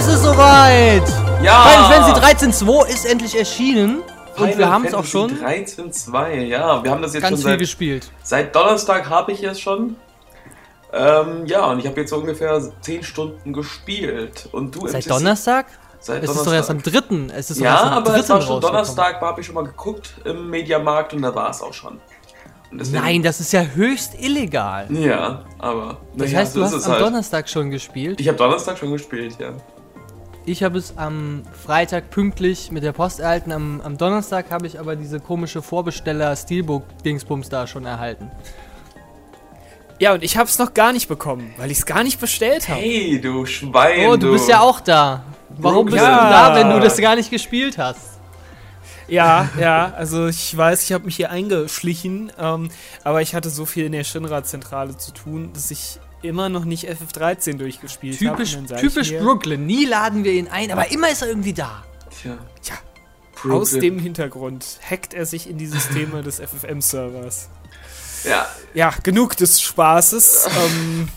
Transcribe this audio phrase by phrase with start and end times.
[0.00, 1.02] es ist soweit!
[1.42, 1.62] Ja!
[1.66, 3.98] Final Fantasy 13.2 ist endlich erschienen.
[4.38, 6.82] und wir haben es auch schon 13.2, ja.
[6.82, 8.10] Wir haben das jetzt ganz schon viel seit, gespielt.
[8.22, 9.96] seit Donnerstag habe ich es schon.
[10.94, 14.48] Ähm, ja, und ich habe jetzt so ungefähr 10 Stunden gespielt.
[14.52, 15.66] Und du Seit Donnerstag?
[16.00, 17.34] Seit Es ist doch erst am 3.
[17.36, 18.18] Es ist Ja, erst am aber 3.
[18.20, 18.60] es war schon.
[18.62, 22.00] Donnerstag, habe ich schon mal geguckt im Mediamarkt und da war es auch schon.
[22.70, 24.86] Nein, das ist ja höchst illegal.
[24.90, 25.98] Ja, aber.
[26.14, 27.02] Das heißt, du hast am halt.
[27.02, 28.18] Donnerstag schon gespielt.
[28.18, 29.52] Ich habe Donnerstag schon gespielt, ja.
[30.46, 33.52] Ich habe es am Freitag pünktlich mit der Post erhalten.
[33.52, 38.30] Am, am Donnerstag habe ich aber diese komische Vorbesteller-Steelbook-Dingsbums da schon erhalten.
[39.98, 42.80] Ja, und ich hab's noch gar nicht bekommen, weil ich's gar nicht bestellt habe.
[42.80, 44.08] Hey, du Schwein.
[44.08, 45.24] Oh, du bist ja auch da.
[45.58, 46.24] Warum bist Ja.
[46.24, 48.18] du da, wenn du das gar nicht gespielt hast?
[49.08, 52.70] Ja, ja, also ich weiß, ich habe mich hier eingeschlichen, ähm,
[53.04, 56.88] aber ich hatte so viel in der Shinra-Zentrale zu tun, dass ich immer noch nicht
[56.88, 58.44] FF13 durchgespielt habe.
[58.44, 59.66] Typisch, typisch Brooklyn.
[59.66, 61.84] Nie laden wir ihn ein, aber immer ist er irgendwie da.
[62.20, 62.38] Tja.
[62.64, 62.74] Ja,
[63.34, 63.52] Brooklyn.
[63.52, 67.48] Aus dem Hintergrund hackt er sich in die Systeme des FFM-Servers.
[68.24, 70.48] Ja, Ja, genug des Spaßes.
[70.64, 71.08] ähm,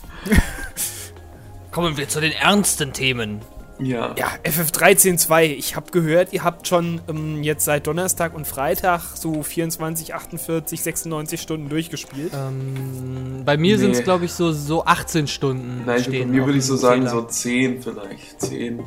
[1.71, 3.41] Kommen wir zu den ernsten Themen.
[3.85, 4.15] Ja.
[4.17, 5.43] ja, FF13.2.
[5.43, 10.81] Ich habe gehört, ihr habt schon ähm, jetzt seit Donnerstag und Freitag so 24, 48,
[10.83, 12.31] 96 Stunden durchgespielt.
[12.33, 13.81] Ähm, bei mir Nee.
[13.81, 15.83] sind es, glaube ich, so, so 18 Stunden.
[15.85, 17.11] Nein, stehen bei mir würde ich so sagen, Zähler.
[17.11, 18.41] so 10 vielleicht.
[18.41, 18.83] 10,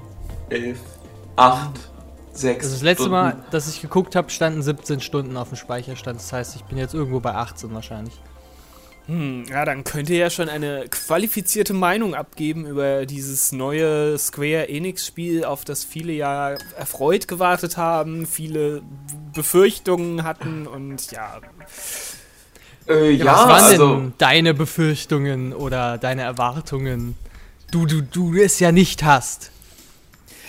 [0.50, 0.78] 11,
[1.36, 1.70] 8,
[2.32, 2.64] 6.
[2.64, 3.10] Also das letzte Stunden.
[3.12, 6.20] Mal, dass ich geguckt habe, standen 17 Stunden auf dem Speicherstand.
[6.20, 8.14] Das heißt, ich bin jetzt irgendwo bei 18 wahrscheinlich.
[9.06, 14.68] Hm, ja, dann könnt ihr ja schon eine qualifizierte Meinung abgeben über dieses neue Square
[14.68, 18.82] Enix-Spiel, auf das viele ja erfreut gewartet haben, viele
[19.32, 21.40] Befürchtungen hatten und ja.
[22.88, 23.94] Äh, ja, Was waren also.
[23.94, 27.16] denn deine Befürchtungen oder deine Erwartungen?
[27.70, 29.52] Du, du, du es ja nicht hast.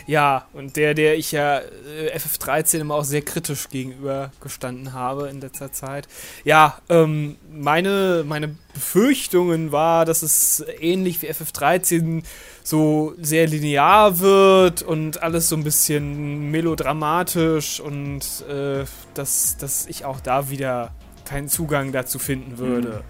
[0.07, 5.27] Ja, und der, der ich ja äh, FF13 immer auch sehr kritisch gegenüber gestanden habe
[5.27, 6.07] in letzter Zeit.
[6.45, 12.23] Ja, ähm, meine, meine Befürchtungen war, dass es ähnlich wie FF13
[12.63, 20.05] so sehr linear wird und alles so ein bisschen melodramatisch und äh, dass, dass ich
[20.05, 20.93] auch da wieder
[21.25, 23.03] keinen Zugang dazu finden würde.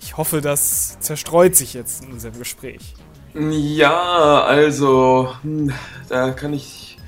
[0.00, 2.94] Ich hoffe, das zerstreut sich jetzt in unserem Gespräch.
[3.34, 5.72] Ja, also, hm,
[6.08, 6.98] da kann ich.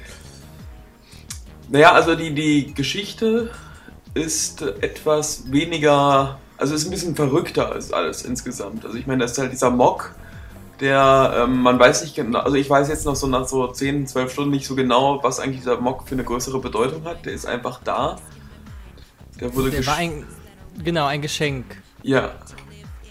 [1.69, 3.51] Naja, also die, die Geschichte
[4.15, 6.39] ist etwas weniger.
[6.57, 8.85] Also ist ein bisschen verrückter als alles insgesamt.
[8.85, 10.15] Also ich meine, das ist halt dieser Mock,
[10.81, 14.07] der, ähm, man weiß nicht genau, also ich weiß jetzt noch so nach so 10,
[14.07, 17.25] 12 Stunden nicht so genau, was eigentlich dieser Mock für eine größere Bedeutung hat.
[17.25, 18.17] Der ist einfach da.
[19.41, 20.27] Der wurde Der war ein,
[20.83, 21.65] genau, ein Geschenk.
[22.03, 22.33] Ja,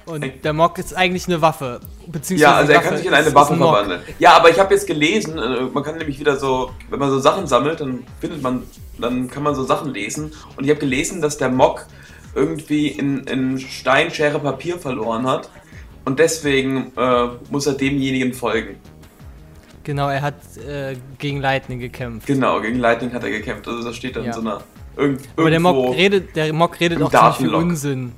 [0.09, 1.79] Und der Mock ist eigentlich eine Waffe.
[2.07, 4.01] Beziehungsweise Ja, also er kann sich in eine Waffe ein verwandeln.
[4.17, 7.19] Ja, aber ich habe jetzt gelesen, äh, man kann nämlich wieder so, wenn man so
[7.19, 8.63] Sachen sammelt, dann findet man,
[8.97, 10.31] dann kann man so Sachen lesen.
[10.57, 11.85] Und ich habe gelesen, dass der Mock
[12.35, 15.49] irgendwie in, in Stein, Schere, Papier verloren hat.
[16.05, 18.77] Und deswegen äh, muss er demjenigen folgen.
[19.83, 22.27] Genau, er hat äh, gegen Lightning gekämpft.
[22.27, 23.67] Genau, gegen Lightning hat er gekämpft.
[23.67, 24.29] Also das steht dann Ja.
[24.29, 24.61] in so einer.
[24.97, 27.53] Irgend, Aber der Mock redet, der Mock redet auch ziemlich viel.
[27.53, 28.11] Unsinn.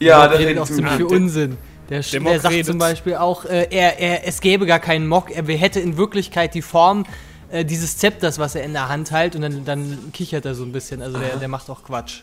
[0.00, 1.56] Ja, der der redet auch ziemlich viel Unsinn.
[1.90, 2.66] Der, der, sagt redet.
[2.66, 6.54] zum Beispiel auch, äh, er, er, es gäbe gar keinen Mock, er hätte in Wirklichkeit
[6.54, 7.04] die Form
[7.50, 10.64] äh, dieses Zepters, was er in der Hand hält, und dann, dann kichert er so
[10.64, 11.00] ein bisschen.
[11.00, 12.20] Also der, der macht auch Quatsch.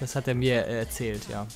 [0.00, 1.46] Das hat er mir äh, erzählt, ja.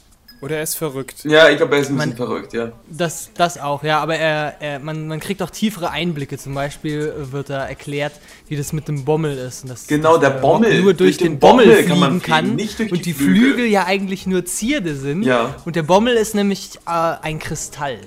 [0.45, 1.25] Oder er ist verrückt.
[1.25, 2.73] Ja, ich glaube, er ist ein bisschen Man- verrückt, ja.
[2.91, 6.37] Das, das auch, ja, aber er, er, man, man kriegt auch tiefere Einblicke.
[6.37, 8.13] Zum Beispiel wird da erklärt,
[8.49, 9.63] wie das mit dem Bommel ist.
[9.65, 10.83] Und dass, Genau, der Bommel.
[10.83, 13.07] nur durch, Durch den den Bommel, Bommel fliegen kann man kann, fliegen, nicht durch und
[13.07, 13.35] die Flügel.
[13.55, 13.67] Flügel.
[13.67, 15.23] ja eigentlich nur Zierde sind.
[15.23, 15.55] Ja.
[15.65, 16.91] Und der Bommel ist nämlich äh,
[17.23, 17.99] ein Kristall.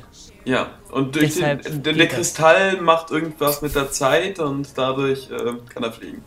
[0.45, 2.15] Ja, und durch Deshalb den, der, der das.
[2.15, 6.23] Kristall macht irgendwas mit der Zeit und dadurch äh, kann er fliegen.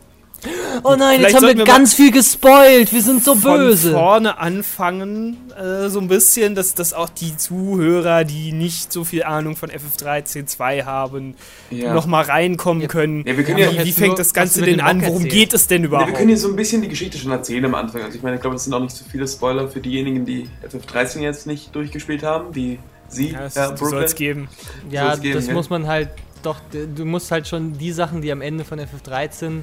[0.83, 2.91] Oh nein, Vielleicht jetzt haben wir wir ganz viel gespoilt.
[2.91, 3.91] Wir sind so Von böse.
[3.91, 9.23] vorne anfangen, äh, so ein bisschen, dass, dass auch die Zuhörer, die nicht so viel
[9.23, 11.35] Ahnung von FF13.2 haben,
[11.69, 11.93] Ja.
[11.93, 12.87] noch mal reinkommen Ja.
[12.87, 13.23] können.
[13.27, 15.01] Ja, wir können wie, ja wie jetzt fängt nur das Ganze denn den an?
[15.01, 15.29] Worum erzählen.
[15.31, 16.07] geht es denn Ja, überhaupt?
[16.09, 18.01] wir können hier so ein bisschen die Geschichte schon erzählen am Anfang.
[18.01, 20.47] Also ich meine, ich glaube, das sind auch nicht so viele Spoiler für diejenigen, die
[20.67, 22.79] FF13 jetzt nicht durchgespielt haben, wie
[23.09, 24.03] Sie, ja, es Herr soll Brooklyn.
[24.03, 24.47] es geben.
[24.89, 25.53] Ja, soll's geben, das ja.
[25.53, 26.09] muss man halt
[26.43, 26.55] doch.
[26.95, 29.61] Du musst halt schon die Sachen, die am Ende von FF13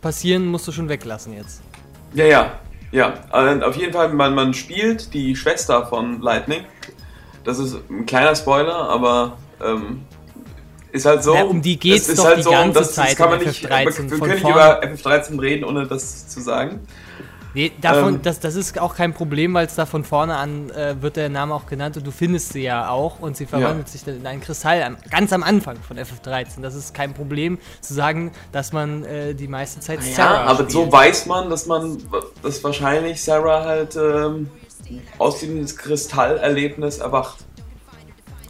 [0.00, 1.62] passieren, musst du schon weglassen jetzt.
[2.14, 2.60] Ja, ja,
[2.92, 3.14] ja.
[3.30, 6.64] Also auf jeden Fall, man, man spielt die Schwester von Lightning.
[7.44, 10.02] Das ist ein kleiner Spoiler, aber ähm,
[10.92, 11.34] ist halt so.
[11.34, 13.66] Ja, um die geht's Es ist doch die ganze das, Zeit das kann man nicht,
[13.66, 16.80] FF13 wir können nicht über FF13 reden, ohne das zu sagen.
[17.56, 20.68] Nee, davon, ähm, das, das ist auch kein Problem, weil es da von vorne an
[20.68, 23.86] äh, wird der Name auch genannt und du findest sie ja auch und sie verwandelt
[23.86, 23.92] ja.
[23.92, 26.60] sich dann in einen Kristall am, ganz am Anfang von FF13.
[26.60, 30.64] Das ist kein Problem zu sagen, dass man äh, die meiste Zeit ja, Sarah aber
[30.64, 30.70] spielt.
[30.70, 31.96] so weiß man, dass man,
[32.42, 34.50] dass wahrscheinlich Sarah halt ähm,
[35.16, 37.45] aus dem Kristallerlebnis erwacht.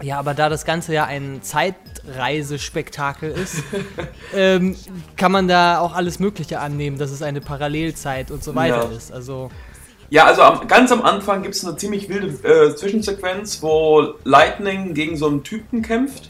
[0.03, 3.63] Ja, aber da das Ganze ja ein Zeitreisespektakel ist,
[4.35, 4.77] ähm,
[5.17, 8.97] kann man da auch alles Mögliche annehmen, dass es eine Parallelzeit und so weiter ja.
[8.97, 9.13] ist.
[9.13, 9.51] Also.
[10.11, 14.95] Ja, also am, ganz am Anfang gibt es eine ziemlich wilde äh, Zwischensequenz, wo Lightning
[14.95, 16.29] gegen so einen Typen kämpft.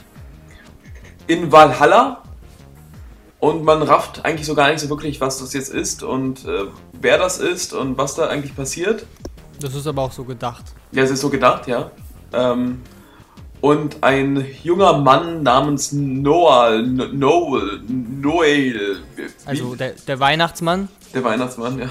[1.27, 2.23] In Valhalla.
[3.39, 6.65] Und man rafft eigentlich so gar nicht so wirklich, was das jetzt ist und äh,
[6.95, 9.05] wer das ist und was da eigentlich passiert.
[9.61, 10.65] Das ist aber auch so gedacht.
[10.93, 11.91] Ja, es ist so gedacht, ja.
[12.33, 12.81] Ähm,
[13.61, 19.03] und ein junger Mann namens Noah, Noel, Noel.
[19.45, 20.89] Also der, der Weihnachtsmann?
[21.15, 21.89] Der Weihnachtsmann, ja.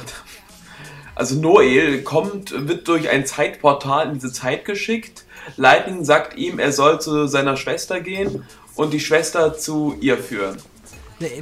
[1.16, 5.24] Also Noel kommt, wird durch ein Zeitportal in diese Zeit geschickt.
[5.56, 8.44] Lightning sagt ihm, er soll zu seiner Schwester gehen
[8.76, 10.58] und die Schwester zu ihr führen.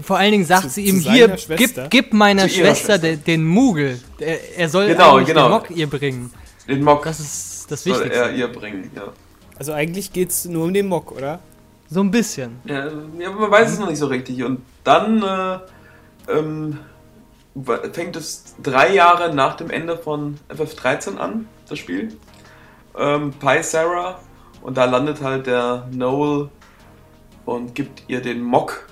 [0.04, 3.44] Vor allen Dingen sagt zu, sie ihm hier, gib, gib meiner Schwester, Schwester, Den, den
[3.44, 4.00] Mugel.
[4.20, 5.48] Er, er soll genau, genau.
[5.48, 6.32] den Mock ihr bringen.
[6.68, 7.06] Den Mock.
[7.06, 8.16] Das ist das Wichtigste.
[8.16, 9.12] Soll er ihr bringen, ja.
[9.58, 11.40] Also eigentlich geht es nur um den Mock, oder?
[11.90, 12.60] So ein bisschen.
[12.66, 12.88] Ja,
[13.20, 14.44] ja man weiß es noch nicht so richtig.
[14.44, 15.60] Und dann äh,
[16.32, 16.80] ähm,
[17.94, 22.18] fängt es drei Jahre nach dem Ende von FF13 an, das Spiel.
[22.98, 24.20] Ähm, Pi Sarah
[24.62, 26.50] und da landet halt der Noel
[27.46, 28.88] und gibt ihr den Mock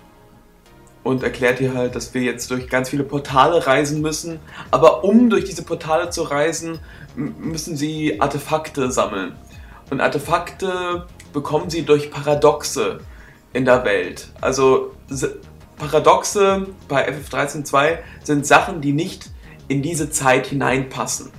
[1.03, 4.39] und erklärt ihr halt, dass wir jetzt durch ganz viele Portale reisen müssen.
[4.69, 6.79] Aber um durch diese Portale zu reisen,
[7.15, 9.35] müssen sie Artefakte sammeln.
[9.91, 13.01] Und Artefakte bekommen sie durch Paradoxe
[13.53, 14.29] in der Welt.
[14.39, 14.93] Also
[15.77, 19.29] Paradoxe bei FF13.2 sind Sachen, die nicht
[19.67, 21.29] in diese Zeit hineinpassen.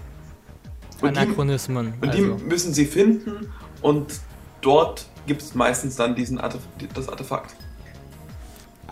[1.00, 1.94] Und Anachronismen.
[1.94, 2.34] Die, und also.
[2.37, 3.50] die müssen sie finden
[3.81, 4.20] und
[4.60, 6.60] dort gibt es meistens dann diesen Artef
[6.94, 7.56] das Artefakt.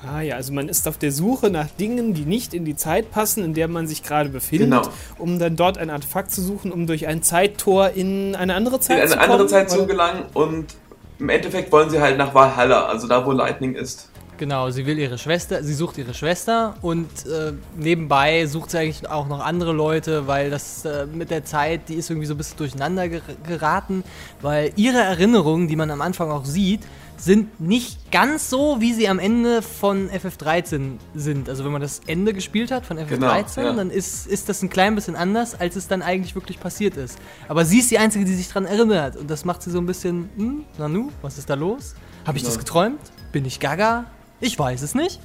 [0.06, 3.10] Ah ja, also man ist auf der Suche nach Dingen, die nicht in die Zeit
[3.10, 4.94] passen, in der man sich gerade befindet, genau.
[5.18, 8.96] um dann dort ein Artefakt zu suchen, um durch ein Zeittor in eine andere Zeit
[8.96, 9.12] zu kommen.
[9.12, 10.74] In eine andere Zeit zu gelangen und
[11.18, 14.08] im Endeffekt wollen sie halt nach Valhalla, also da, wo Lightning ist.
[14.38, 19.06] Genau, sie will ihre Schwester, sie sucht ihre Schwester und äh, nebenbei sucht sie eigentlich
[19.06, 22.38] auch noch andere Leute, weil das äh, mit der Zeit, die ist irgendwie so ein
[22.38, 23.06] bisschen durcheinander
[23.46, 24.02] geraten,
[24.40, 26.80] weil ihre Erinnerungen, die man am Anfang auch sieht,
[27.24, 31.48] sind nicht ganz so, wie sie am Ende von FF13 sind.
[31.48, 33.72] Also wenn man das Ende gespielt hat von FF13, genau, ja.
[33.74, 37.18] dann ist, ist das ein klein bisschen anders, als es dann eigentlich wirklich passiert ist.
[37.48, 39.16] Aber sie ist die Einzige, die sich daran erinnert.
[39.16, 41.94] Und das macht sie so ein bisschen, hm, Nanu, was ist da los?
[42.24, 42.54] Habe ich genau.
[42.54, 43.00] das geträumt?
[43.32, 44.06] Bin ich gaga?
[44.40, 45.20] Ich weiß es nicht.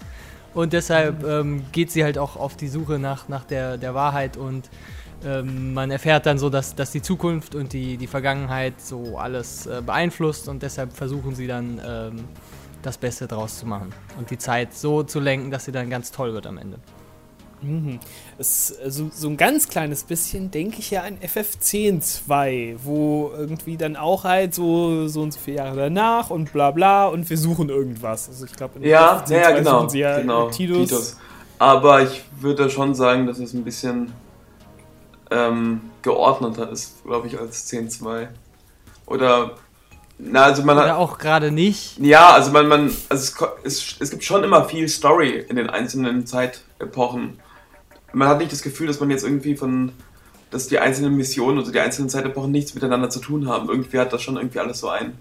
[0.54, 4.38] Und deshalb ähm, geht sie halt auch auf die Suche nach, nach der, der Wahrheit
[4.38, 4.70] und
[5.24, 9.66] ähm, man erfährt dann so, dass, dass die Zukunft und die, die Vergangenheit so alles
[9.66, 12.26] äh, beeinflusst und deshalb versuchen sie dann ähm,
[12.82, 16.12] das Beste draus zu machen und die Zeit so zu lenken, dass sie dann ganz
[16.12, 16.78] toll wird am Ende.
[17.62, 18.00] Mhm.
[18.38, 23.78] Es, also, so ein ganz kleines bisschen denke ich ja an FF10 2, wo irgendwie
[23.78, 27.38] dann auch halt so, so und so viele Jahre danach und bla bla und wir
[27.38, 28.28] suchen irgendwas.
[28.30, 30.90] Also ich glaube, in ja, FF10 ja, genau, suchen sie ja genau, Tidus.
[30.90, 31.18] Tidus.
[31.58, 34.12] Aber ich würde schon sagen, dass es ein bisschen
[35.36, 38.28] ähm, geordneter ist, glaube ich, als 10.2.
[39.06, 39.56] Oder
[40.18, 42.00] na, also man Oder hat, auch gerade nicht.
[42.00, 45.70] Ja, also man, man also es, es, es gibt schon immer viel Story in den
[45.70, 47.40] einzelnen Zeitepochen.
[48.14, 49.92] Man hat nicht das Gefühl, dass man jetzt irgendwie von,
[50.52, 53.68] dass die einzelnen Missionen oder die einzelnen Zeitepochen nichts miteinander zu tun haben.
[53.68, 55.18] Irgendwie hat das schon irgendwie alles so ein,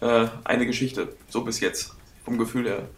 [0.00, 1.94] äh, eine Geschichte, so bis jetzt,
[2.24, 2.88] vom Gefühl her.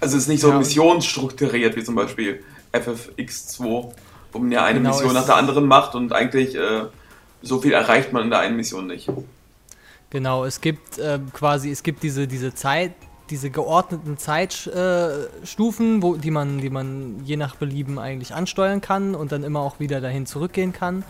[0.00, 0.58] Also es ist nicht so ja.
[0.58, 3.92] missionsstrukturiert wie zum Beispiel FFX2
[4.32, 6.84] wo man ja eine genau Mission nach der anderen macht und eigentlich äh,
[7.42, 9.10] so viel erreicht man in der einen Mission nicht.
[10.10, 12.92] Genau, es gibt äh, quasi, es gibt diese, diese Zeit,
[13.30, 19.32] diese geordneten Zeitstufen, äh, die man, die man je nach Belieben eigentlich ansteuern kann und
[19.32, 21.04] dann immer auch wieder dahin zurückgehen kann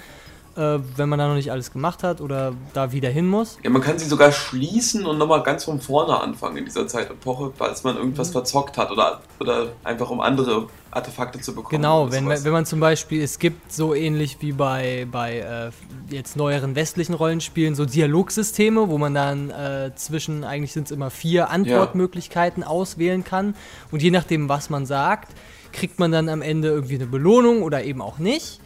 [0.59, 3.59] äh, wenn man da noch nicht alles gemacht hat oder da wieder hin muss.
[3.63, 7.53] Ja, man kann sie sogar schließen und nochmal ganz von vorne anfangen in dieser Zeitepoche,
[7.57, 8.33] falls man irgendwas mhm.
[8.33, 11.81] verzockt hat oder, oder einfach um andere Artefakte zu bekommen.
[11.83, 15.71] Genau, wenn, wenn man zum Beispiel, es gibt so ähnlich wie bei, bei äh,
[16.13, 21.11] jetzt neueren westlichen Rollenspielen so Dialogsysteme, wo man dann äh, zwischen, eigentlich sind es immer
[21.11, 22.69] vier Antwortmöglichkeiten ja.
[22.69, 23.55] auswählen kann
[23.93, 25.35] und je nachdem, was man sagt,
[25.73, 28.61] kriegt man dann am Ende irgendwie eine Belohnung oder eben auch nicht.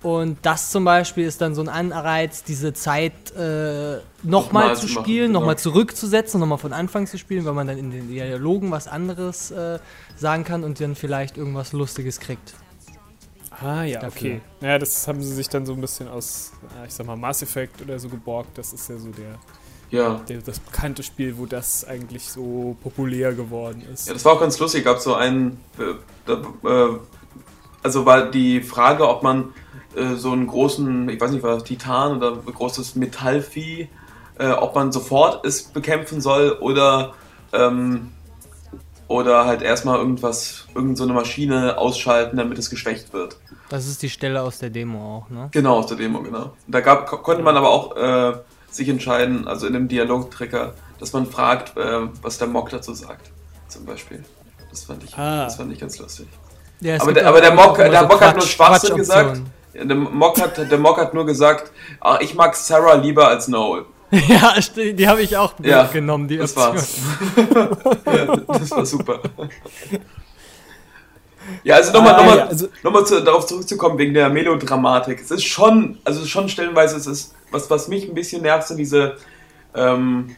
[0.00, 5.32] Und das zum Beispiel ist dann so ein Anreiz, diese Zeit äh, nochmal zu spielen,
[5.32, 5.62] nochmal genau.
[5.62, 9.80] zurückzusetzen, nochmal von Anfang zu spielen, weil man dann in den Dialogen was anderes äh,
[10.16, 12.54] sagen kann und dann vielleicht irgendwas Lustiges kriegt.
[13.60, 14.30] Ah ja, Dafür.
[14.30, 14.40] okay.
[14.60, 17.42] Naja, das haben sie sich dann so ein bisschen aus, äh, ich sag mal, Mass
[17.42, 18.56] Effect oder so geborgt.
[18.56, 19.34] Das ist ja so der,
[19.90, 20.20] Ja.
[20.28, 24.06] der das bekannte Spiel, wo das eigentlich so populär geworden ist.
[24.06, 24.84] Ja, das war auch ganz lustig.
[24.84, 26.98] Gab so einen, äh, da, äh,
[27.82, 29.52] also war die Frage, ob man
[29.96, 33.88] äh, so einen großen, ich weiß nicht, war das Titan oder großes Metallvieh,
[34.38, 37.14] äh, ob man sofort es bekämpfen soll oder
[37.52, 38.12] ähm,
[39.08, 43.38] oder halt erstmal irgendwas, irgend so eine Maschine ausschalten, damit es geschwächt wird.
[43.70, 45.48] Das ist die Stelle aus der Demo auch, ne?
[45.52, 46.52] Genau, aus der Demo, genau.
[46.66, 48.34] Da gab, ko- konnte man aber auch äh,
[48.70, 53.30] sich entscheiden, also in dem Dialogtrigger, dass man fragt, äh, was der Mock dazu sagt,
[53.68, 54.22] zum Beispiel.
[54.70, 55.44] Das fand ich, Ah.
[55.44, 56.28] das fand ich ganz lustig.
[56.80, 59.46] Ja, Aber der- aber der Mock- der Mock hat nur Schwachsinn Quatschoptionen.
[59.74, 61.70] Der Mock, hat, der Mock hat nur gesagt,
[62.00, 63.84] ah, ich mag Sarah lieber als Noel.
[64.10, 66.74] ja, die habe ich auch Ja, genommen, die Das Option.
[66.76, 66.98] war's.
[68.06, 69.20] ja, das war super.
[71.64, 74.28] Ja, also nochmal Ah, noch mal, ja, also- noch mal zu, darauf zurückzukommen wegen der
[74.28, 75.20] Melodramatik.
[75.20, 78.76] Es ist schon, also schon stellenweise, es ist, was, was mich ein bisschen nervt, sind
[78.78, 79.16] diese
[79.74, 80.36] ähm,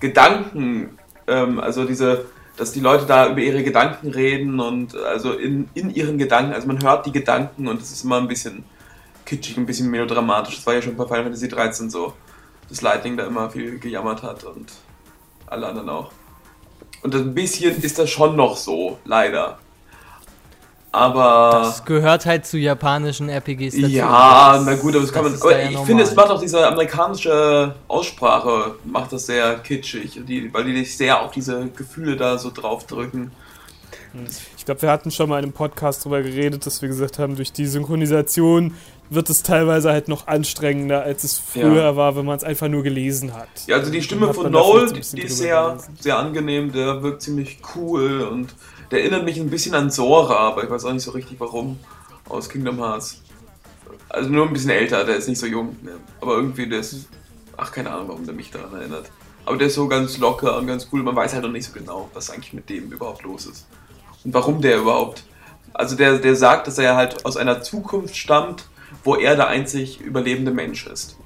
[0.00, 2.26] Gedanken, ähm, also diese,
[2.58, 6.66] dass die Leute da über ihre Gedanken reden und also in, in ihren Gedanken, also
[6.66, 8.64] man hört die Gedanken und es ist immer ein bisschen
[9.24, 10.56] kitschig, ein bisschen melodramatisch.
[10.56, 12.14] Das war ja schon bei Final Fantasy 13 so,
[12.68, 14.72] dass Lightning da immer viel gejammert hat und
[15.46, 16.10] alle anderen auch.
[17.02, 19.60] Und ein bisschen ist das schon noch so, leider.
[20.90, 21.50] Aber.
[21.64, 23.86] Das gehört halt zu japanischen RPGs dazu.
[23.88, 25.34] Ja, na gut, aber das kann man.
[25.34, 25.86] Aber ja ich normal.
[25.86, 30.96] finde, es macht auch diese amerikanische Aussprache, macht das sehr kitschig, die, weil die dich
[30.96, 33.30] sehr auf diese Gefühle da so draufdrücken.
[34.56, 37.36] Ich glaube, wir hatten schon mal in einem Podcast darüber geredet, dass wir gesagt haben,
[37.36, 38.74] durch die Synchronisation
[39.10, 41.96] wird es teilweise halt noch anstrengender, als es früher Ja.
[41.96, 43.48] war, wenn man es einfach nur gelesen hat.
[43.66, 45.96] Ja, also die Stimme von Noel, die ist sehr, gelesen.
[46.00, 48.54] sehr angenehm, der wirkt ziemlich cool und
[48.90, 51.78] der erinnert mich ein bisschen an Sora, aber ich weiß auch nicht so richtig warum,
[52.28, 53.22] aus Kingdom Hearts.
[54.08, 55.92] Also nur ein bisschen älter, der ist nicht so jung, ne?
[56.20, 57.08] aber irgendwie der ist,
[57.56, 59.10] ach keine Ahnung, warum der mich daran erinnert.
[59.44, 61.72] Aber der ist so ganz locker und ganz cool, man weiß halt noch nicht so
[61.72, 63.66] genau, was eigentlich mit dem überhaupt los ist.
[64.24, 65.24] Und warum der überhaupt,
[65.74, 68.68] also der, der sagt, dass er halt aus einer Zukunft stammt,
[69.04, 71.16] wo er der einzig überlebende Mensch ist.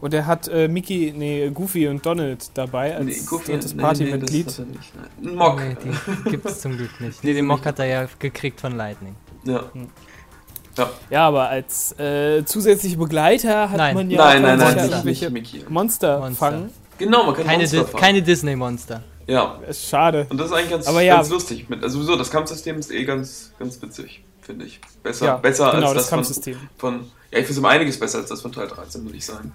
[0.00, 3.82] Und er hat äh, Mickey, nee, Goofy und Donald dabei als Nee, Goofy- drittes nee,
[3.82, 4.46] Partymitglied.
[4.46, 5.30] Nee, das nein.
[5.32, 5.60] Ein Mock.
[5.60, 5.76] Nee,
[6.24, 7.22] die gibt es zum Glück nicht.
[7.22, 9.14] Nee, den Mock hat er ja gekriegt von Lightning.
[9.44, 9.64] Ja.
[11.10, 13.94] Ja, aber als äh, zusätzliche Begleiter hat Nein.
[13.94, 15.64] man ja nein, nein, nein, ja nicht, irgendwelche nicht Mickey.
[15.68, 16.38] Monster, Monster.
[16.38, 16.70] fangen.
[16.96, 18.00] Genau, man kann Keine, Monster Di fahren.
[18.00, 19.02] keine Disney-Monster.
[19.26, 20.26] Ja, Ist schade.
[20.30, 21.16] und das ist eigentlich ganz, Aber ja.
[21.16, 21.68] ganz lustig.
[21.68, 24.80] Mit, also sowieso, das Kampfsystem ist eh ganz, ganz witzig, finde ich.
[25.02, 26.56] Besser, ja, besser genau, als das das, von, Kampfsystem.
[26.78, 26.94] von...
[27.30, 29.52] Ja, ich finde es um einiges besser als das von Teil 13, würde ich sagen.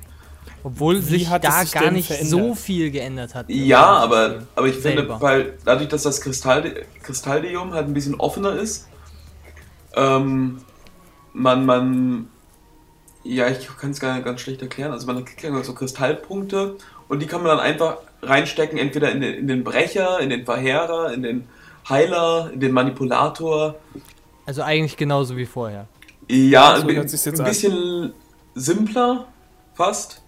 [0.65, 2.27] Obwohl Wie sich da sich gar nicht verändert?
[2.31, 3.48] so viel geändert hat.
[3.51, 5.01] Ja, aber, aber ich Selber.
[5.01, 8.88] finde, weil dadurch, dass das Kristall, Kristalldium halt ein bisschen offener ist,
[9.95, 10.57] ähm,
[11.34, 12.29] man, man,
[13.24, 14.91] ja, ich kann es gar ganz schlecht erklären.
[14.91, 16.77] Also man kriegt ja so Kristallpunkte
[17.10, 20.45] und die kann man dann einfach reinstecken, entweder in den, in den Brecher, in den
[20.45, 21.48] Verheerer, in den
[21.88, 23.75] Heiler, in den Manipulator.
[24.48, 25.86] Also eigentlich genauso wie vorher.
[26.27, 27.45] Ja, So ein, ein an.
[27.45, 28.13] bisschen
[28.55, 29.27] simpler,
[29.75, 30.24] fast.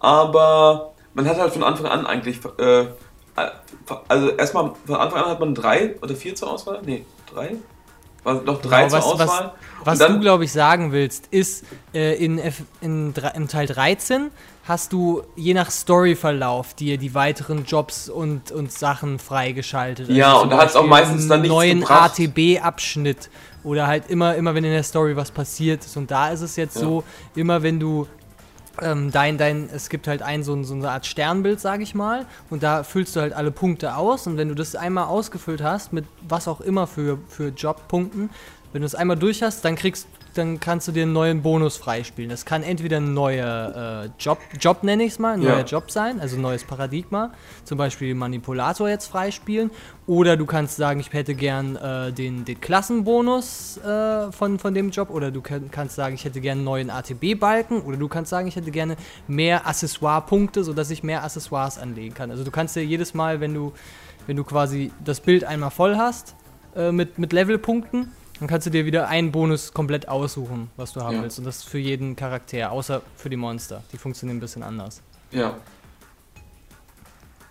[0.00, 2.40] Aber man hat halt von Anfang an eigentlich.
[2.58, 2.86] Äh,
[4.08, 6.80] also erstmal von Anfang an hat man drei oder vier zur Auswahl?
[6.84, 7.56] Nee, drei?
[8.24, 9.52] War noch drei Genau, zur was- Auswahl.
[9.84, 13.66] Was Und dann- du, glaube ich, sagen willst, ist, äh, in, F in, im Teil
[13.66, 14.30] 13
[14.66, 20.08] hast du je nach Storyverlauf dir die weiteren Jobs und, und Sachen freigeschaltet.
[20.08, 21.84] Ja, zum und da hat's auch Beispiel meistens dann nichts neuen.
[21.88, 23.30] ATB-Abschnitt
[23.62, 25.96] oder halt immer, immer, wenn in der Story was passiert ist.
[25.96, 26.82] Und da ist es jetzt Ja.
[26.82, 27.04] so,
[27.36, 28.08] immer wenn du
[28.82, 32.26] ähm, dein, dein, es gibt halt ein so, so eine Art Sternbild, sage ich mal,
[32.50, 34.26] und da füllst du halt alle Punkte aus.
[34.26, 38.30] Und wenn du das einmal ausgefüllt hast, mit was auch immer für, für Jobpunkten,
[38.72, 40.06] wenn du es einmal durch hast, dann kriegst
[40.38, 42.30] dann kannst du dir einen neuen Bonus freispielen.
[42.30, 45.54] Das kann entweder ein neuer äh, Job, Job nenne ich es mal, ein Ja.
[45.56, 47.32] neuer Job sein, also ein neues Paradigma,
[47.64, 49.70] zum Beispiel Manipulator jetzt freispielen,
[50.06, 54.90] oder du kannst sagen, ich hätte gern äh, den, den Klassenbonus äh, von, von dem
[54.90, 58.30] Job, oder du kann, kannst sagen, ich hätte gern einen neuen ATB-Balken, oder du kannst
[58.30, 62.30] sagen, ich hätte gerne mehr Accessoire-Punkte, sodass ich mehr Accessoires anlegen kann.
[62.30, 63.72] Also du kannst dir jedes Mal, wenn du,
[64.26, 66.34] wenn du quasi das Bild einmal voll hast,
[66.76, 71.00] äh, mit, mit Levelpunkten, dann kannst du dir wieder einen Bonus komplett aussuchen, was du
[71.00, 71.22] haben Ja.
[71.22, 71.38] willst.
[71.38, 73.82] Und das für jeden Charakter, außer für die Monster.
[73.92, 75.02] Die funktionieren ein bisschen anders.
[75.30, 75.56] Ja.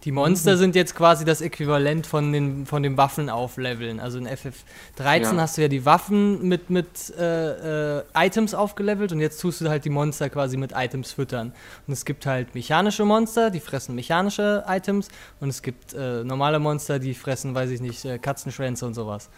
[0.04, 4.00] Die Monster sind jetzt quasi das Äquivalent von den, von den Waffen aufleveln.
[4.00, 5.36] Also in FF13 Ja.
[5.38, 9.70] hast du ja die Waffen mit, mit äh, äh, Items aufgelevelt und jetzt tust du
[9.70, 11.54] halt die Monster quasi mit Items füttern.
[11.88, 15.08] Und es gibt halt mechanische Monster, die fressen mechanische Items
[15.40, 19.32] und es gibt äh, normale Monster, die fressen, weiß ich nicht, äh, Katzenschwänze und sowas.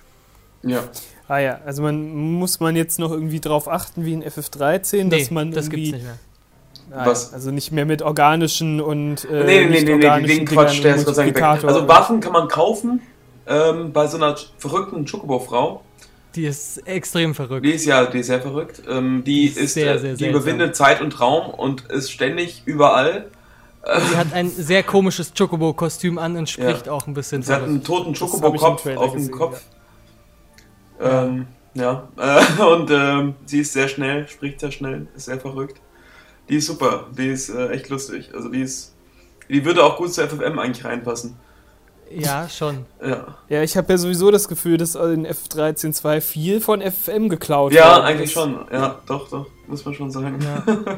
[0.70, 0.84] Ja.
[1.28, 5.30] Ah ja, also man muss man jetzt noch irgendwie drauf achten, wie in FF13, dass
[5.30, 6.18] man das irgendwie, gibt's nicht mehr.
[6.92, 7.32] Ah, Was?
[7.32, 10.38] ja, also nicht mehr mit organischen und äh, nee, nee, nee, nicht nee, nee, organischen
[10.38, 11.64] den Quatsch, der ist Gott sei Dank.
[11.66, 13.02] Also Waffen kann man kaufen
[13.46, 15.82] ähm, bei so einer verrückten Chocobo-Frau.
[16.36, 17.66] Die ist extrem verrückt.
[17.66, 18.84] Die ist ja, die ist sehr verrückt.
[18.90, 22.62] Ähm, die ist ist, sehr, äh, sehr die überwindet Zeit und Raum und ist ständig
[22.66, 23.26] überall.
[23.86, 27.84] Die hat ein sehr komisches Chocobo-Kostüm an und spricht auch ein bisschen Sie hat einen
[27.84, 29.62] toten Chocobo-Kopf auf dem Kopf.
[31.00, 35.80] Ähm, ja, äh, und ähm, sie ist sehr schnell, spricht sehr schnell, ist sehr verrückt.
[36.50, 38.32] Die ist super, die ist äh, echt lustig.
[38.34, 38.96] Also die ist,
[39.50, 41.36] die würde auch gut zur FFM eigentlich reinpassen.
[42.10, 42.86] Ja, schon.
[43.06, 47.74] Ja, Ja, ich habe ja sowieso das Gefühl, dass in F13.2 viel von FFM geklaut
[47.74, 48.34] ja worden eigentlich ist.
[48.34, 48.66] schon.
[48.72, 50.40] Ja, doch, doch, muss man schon sagen.
[50.42, 50.64] Ja.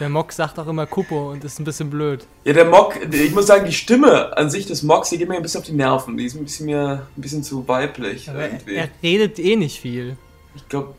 [0.00, 2.26] Der Mock sagt auch immer Kupo und ist ein bisschen blöd.
[2.44, 5.36] Ja, der Mock, ich muss sagen, die Stimme an sich des Mocks, die geht mir
[5.36, 6.16] ein bisschen auf die Nerven.
[6.16, 8.74] Die ist ein bisschen mir ein bisschen zu weiblich Aber er, irgendwie.
[8.74, 10.16] er redet eh nicht viel.
[10.54, 10.94] Ich glaube,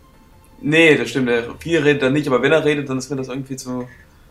[0.61, 1.29] nee, das stimmt.
[1.29, 3.87] Er, viel redet er nicht, aber wenn er redet, dann ist mir das irgendwie zu.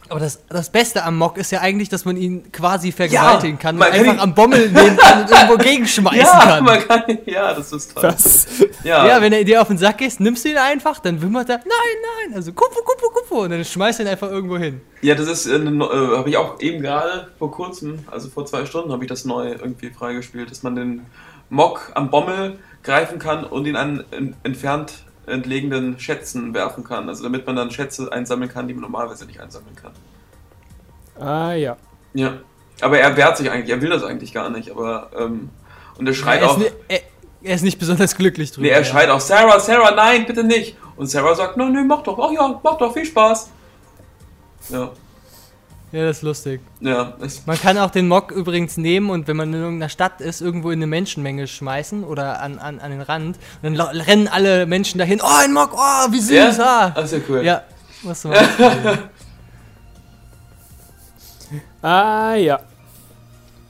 [0.08, 3.76] Aber das, das Beste am Mock ist ja eigentlich, dass man ihn quasi vergewaltigen kann
[3.76, 6.64] und kann einfach am Bommel nehmen kann und irgendwo gegenschmeißen ja, kann.
[6.64, 8.02] man kann, ja, das ist toll.
[8.04, 8.46] Was?
[8.84, 11.48] Ja, Ja, wenn er dir auf den Sack geht, nimmst du ihn einfach, dann wimmert
[11.48, 11.66] er, nein,
[12.28, 14.80] nein, also Kupo, Kupo, Kupo, und dann schmeißt du ihn einfach irgendwo hin.
[15.02, 18.46] ja das ist, äh, ne- äh, habe ich auch eben gerade vor kurzem, also vor
[18.46, 21.06] zwei Stunden, habe ich das neu irgendwie freigespielt, dass man den
[21.50, 24.92] Mock am Bommel greifen kann und ihn an en- entfernt
[25.26, 27.08] entlegenen Schätzen werfen kann.
[27.08, 29.92] Also damit man dann Schätze einsammeln kann, die man normalerweise nicht einsammeln kann.
[31.18, 31.76] Ah ja.
[32.14, 32.34] Ja.
[32.80, 35.50] Aber er wehrt sich eigentlich, er will das eigentlich gar nicht, aber ähm,
[35.98, 36.58] und er schreit er, auch.
[36.58, 37.00] ist ni- er,
[37.42, 38.66] er ist nicht besonders glücklich drüber.
[38.66, 38.84] Nee, er ja.
[38.84, 40.76] schreit auch, Sarah, Sarah, nein, bitte nicht.
[40.96, 43.50] Und Sarah sagt, no, nee, mach doch, ach ja, mach doch, viel Spaß.
[44.68, 44.90] Ja,
[45.96, 46.60] Ja, das ist lustig.
[46.80, 47.14] ja,
[47.46, 50.70] Man kann auch den Mock übrigens nehmen und wenn man in irgendeiner Stadt ist, irgendwo
[50.70, 53.38] in eine Menschenmenge schmeißen oder an, an, an den Rand.
[53.62, 55.22] Und dann rennen alle Menschen dahin.
[55.22, 56.58] Oh, ein Mock, oh, wie süß.
[56.58, 56.90] ja, ah.
[56.90, 57.42] das ist ja cool.
[57.42, 57.62] Ja,
[58.02, 58.98] musst du ausprobieren.
[61.80, 62.60] Ah ja.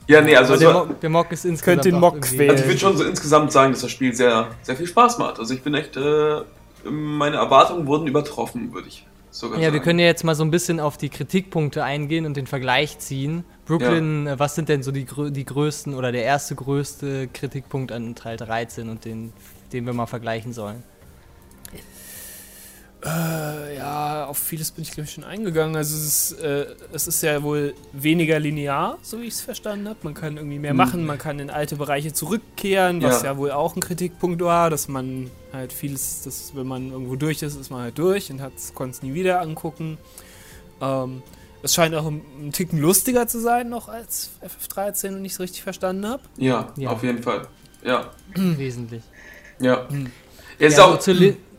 [0.07, 2.49] Ja, nee, also, der, war, Mock, der Mock ist insgesamt Könnt den Mock quälen.
[2.49, 5.39] also ich würde schon so insgesamt sagen, dass das Spiel sehr, sehr viel Spaß macht.
[5.39, 6.41] Also ich bin echt, äh,
[6.83, 9.05] meine Erwartungen wurden übertroffen, würde ich
[9.39, 9.73] sogar Ja, sagen.
[9.73, 12.99] wir können ja jetzt mal so ein bisschen auf die Kritikpunkte eingehen und den Vergleich
[12.99, 13.43] ziehen.
[13.65, 18.15] Brooklyn, äh, was sind denn so die, die größten oder der erste größte Kritikpunkt an
[18.15, 19.33] Teil 13 und den,
[19.73, 20.83] den wir mal vergleichen sollen?
[23.07, 25.75] Äh, ja, auf vieles bin ich glaube ich schon eingegangen.
[25.75, 29.87] Also es ist, äh, es ist ja wohl weniger linear, so wie ich es verstanden
[29.87, 29.99] habe.
[30.03, 30.77] Man kann irgendwie mehr Mhm.
[30.77, 33.31] machen, man kann in alte Bereiche zurückkehren, was Ja.
[33.31, 33.37] ja.
[33.37, 37.55] wohl auch ein Kritikpunkt war, dass man halt vieles, dass wenn man irgendwo durch ist,
[37.55, 38.41] ist man halt durch und
[38.75, 39.97] konnte es nie wieder angucken.
[40.81, 41.21] Ähm,
[41.63, 45.39] es scheint auch ein, ein Ticken lustiger zu sein noch als FF13, wenn ich es
[45.39, 46.21] richtig verstanden habe.
[46.37, 46.89] Ja, Ja.
[46.89, 47.47] auf jeden Fall.
[47.83, 49.03] Ja, Wesentlich.
[49.59, 49.87] ja.
[49.89, 50.11] Hm.
[50.59, 50.99] Ja, ist Ja, auch,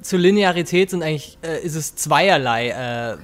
[0.02, 3.16] zur, Li zur Linearität sind eigentlich, äh, ist es zweierlei äh,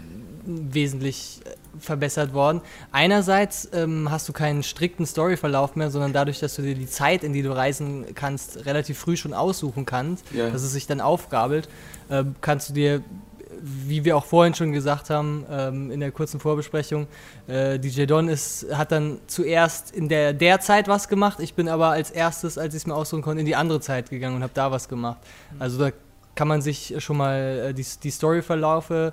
[0.47, 2.61] wesentlich äh, verbessert worden.
[2.93, 7.25] Einerseits ähm, hast du keinen strikten Storyverlauf mehr, sondern dadurch, dass du dir die Zeit,
[7.25, 10.51] in die du reisen kannst, relativ früh schon aussuchen kannst, Ja.
[10.51, 11.69] dass es sich dann aufgabelt,
[12.09, 13.03] äh, kannst du dir,
[13.61, 17.07] wie wir auch vorhin schon gesagt haben, ähm, in der kurzen Vorbesprechung,
[17.47, 21.69] äh, DJ Don ist, hat dann zuerst in der, der Zeit was gemacht, ich bin
[21.69, 24.43] aber als erstes, als ich es mir aussuchen konnte, in die andere Zeit gegangen und
[24.43, 25.19] habe da was gemacht.
[25.59, 25.91] Also da
[26.35, 29.13] kann man sich schon mal äh, die, die Storyverlaufe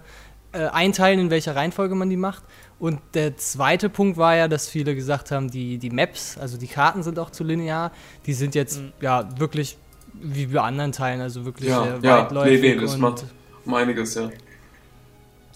[0.53, 2.43] äh, einteilen, in welcher Reihenfolge man die macht.
[2.79, 6.67] Und der zweite Punkt war ja, dass viele gesagt haben, die, die Maps, also die
[6.67, 7.91] Karten sind auch zu linear,
[8.25, 8.91] die sind jetzt Mhm.
[9.01, 9.77] ja wirklich
[10.13, 12.61] wie bei anderen Teilen, also wirklich Ja, äh, ja, weitläufig.
[12.61, 13.25] nee, nee, das und macht
[13.65, 14.29] um einiges, ja.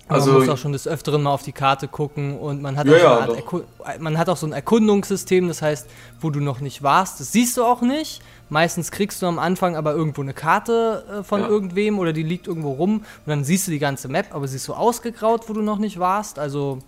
[0.07, 2.85] also, man muss auch schon des Öfteren mal auf die Karte gucken und man hat,
[2.87, 3.35] Ja, auch, so ja, eine Art doch.
[3.37, 3.61] Erku
[3.99, 5.89] man hat auch so ein Erkundungssystem, das heißt,
[6.21, 8.21] wo du noch nicht warst, das siehst du auch nicht.
[8.49, 11.47] Meistens kriegst du am Anfang aber irgendwo eine Karte äh, von Ja.
[11.47, 14.57] irgendwem oder die liegt irgendwo rum und dann siehst du die ganze Map, aber sie
[14.57, 16.37] ist so ausgegraut, wo du noch nicht warst.
[16.39, 16.79] Also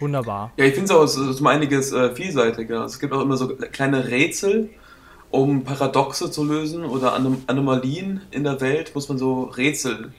[0.00, 0.52] wunderbar.
[0.56, 2.84] Ja, ich finde es auch, ist um einiges äh, vielseitiger.
[2.84, 4.70] Es gibt auch immer so kleine Rätsel,
[5.30, 10.12] um Paradoxe zu lösen oder Anom Anomalien in der Welt, muss man so Rätsel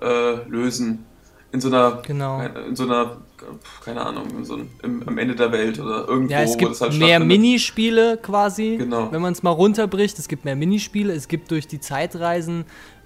[0.00, 1.04] äh, lösen.
[1.52, 2.40] In so einer, Genau.
[2.68, 3.16] in so einer,
[3.84, 6.72] keine Ahnung, in so einem, im, am Ende der Welt oder irgendwo, Ja, es gibt
[6.72, 7.18] das halt mehr.
[7.20, 9.10] Minispiele quasi, Genau.
[9.12, 10.18] wenn man es mal runterbricht.
[10.18, 12.64] Es gibt mehr Minispiele, es gibt durch die Zeitreisen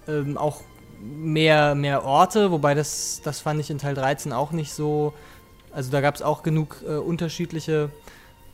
[0.08, 0.62] ähm, auch
[1.00, 5.12] mehr, mehr Orte, wobei das, das fand ich in Teil 13 auch nicht so.
[5.72, 7.90] Also da gab es auch genug äh, unterschiedliche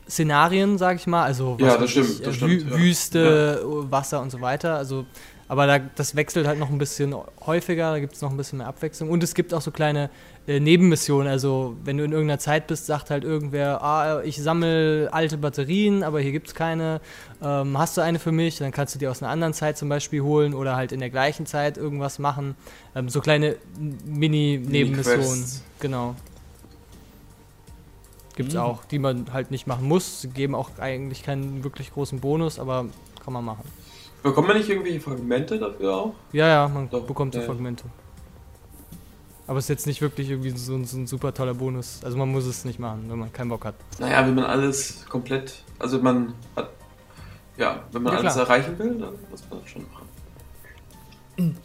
[0.07, 1.23] Szenarien, sag ich mal.
[1.23, 2.77] Also Ja, das stimmt, ich, das äh, stimmt, Wü ja.
[2.79, 4.75] Wüste, Wasser und so weiter.
[4.75, 5.05] Also
[5.49, 8.59] Aber da, das wechselt halt noch ein bisschen häufiger, da gibt es noch ein bisschen
[8.59, 9.09] mehr Abwechslung.
[9.09, 10.11] Und es gibt auch so kleine
[10.45, 11.27] äh, Nebenmissionen.
[11.27, 16.03] Also, wenn du in irgendeiner Zeit bist, sagt halt irgendwer, ah, ich sammle alte Batterien,
[16.03, 17.01] aber hier gibt es keine.
[17.41, 18.59] Ähm, hast du eine für mich?
[18.59, 21.09] Dann kannst du die aus einer anderen Zeit zum Beispiel holen oder halt in der
[21.09, 22.55] gleichen Zeit irgendwas machen.
[22.95, 23.55] Ähm, so kleine
[24.05, 25.45] Mini-Nebenmissionen.
[25.79, 26.15] Genau.
[28.35, 28.61] Gibt es mhm.
[28.61, 30.21] auch, die man halt nicht machen muss.
[30.21, 32.85] Sie geben auch eigentlich keinen wirklich großen Bonus, aber
[33.25, 33.63] kann man machen.
[34.21, 36.13] Bekommt man nicht irgendwelche Fragmente dafür auch?
[36.33, 37.45] Ja, ja, man Doch, bekommt so ja.
[37.45, 37.85] Fragmente.
[39.47, 42.01] Aber es ist jetzt nicht wirklich irgendwie so ein, so ein, super toller Bonus.
[42.03, 43.75] Also man muss es nicht machen, wenn man keinen Bock hat.
[43.97, 46.69] Naja, wenn man alles komplett, also man hat,
[47.57, 51.57] ja, wenn man ja, alles erreichen will, dann muss man das schon machen.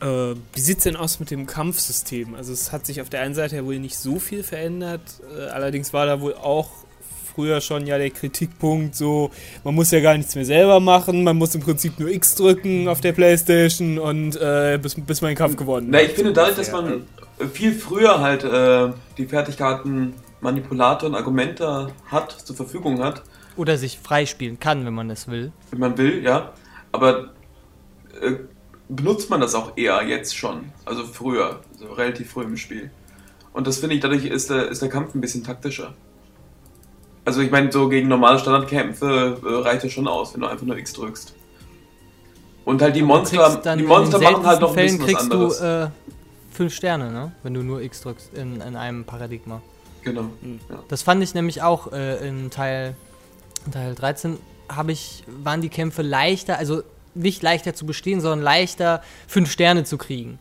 [0.00, 2.34] Äh, wie sieht es denn aus mit dem Kampfsystem?
[2.34, 5.46] Also es hat sich auf der einen Seite ja wohl nicht so viel verändert, äh,
[5.46, 6.70] allerdings war da wohl auch
[7.34, 9.30] früher schon ja der Kritikpunkt so,
[9.64, 12.88] man muss ja gar nichts mehr selber machen, man muss im Prinzip nur X drücken
[12.88, 16.56] auf der Playstation und äh, bis, bis man den Kampf gewonnen Na, ich finde dadurch,
[16.56, 17.04] dass man
[17.52, 23.22] viel früher halt äh, die Fertigkeiten Manipulator und Argumente hat, zur Verfügung hat.
[23.56, 25.52] Oder sich freispielen kann, wenn man es will.
[25.70, 26.52] Wenn man will, ja.
[26.90, 27.30] Aber
[28.20, 28.32] äh,
[28.88, 30.72] benutzt man das auch eher jetzt schon.
[30.84, 32.90] Also früher, also relativ früh im Spiel.
[33.52, 35.94] Und das finde ich, dadurch ist der, ist der Kampf ein bisschen taktischer.
[37.24, 40.66] Also ich meine, so gegen normale Standardkämpfe äh, reicht es schon aus, wenn du einfach
[40.66, 41.34] nur X drückst.
[42.64, 45.58] Und halt die Monster, die Monster machen halt noch ein Fällen bisschen was anderes.
[45.58, 45.88] Du, äh,
[46.52, 47.32] fünf Sterne, ne?
[47.42, 49.62] Wenn du nur X drückst in, in einem Paradigma.
[50.02, 50.22] Genau.
[50.22, 50.60] Mhm.
[50.68, 50.78] Ja.
[50.88, 52.94] Das fand ich nämlich auch äh, in Teil,
[53.70, 54.38] Teil 13
[54.70, 56.82] habe ich, waren die Kämpfe leichter, also
[57.14, 60.38] nicht leichter zu bestehen, sondern leichter fünf Sterne zu kriegen.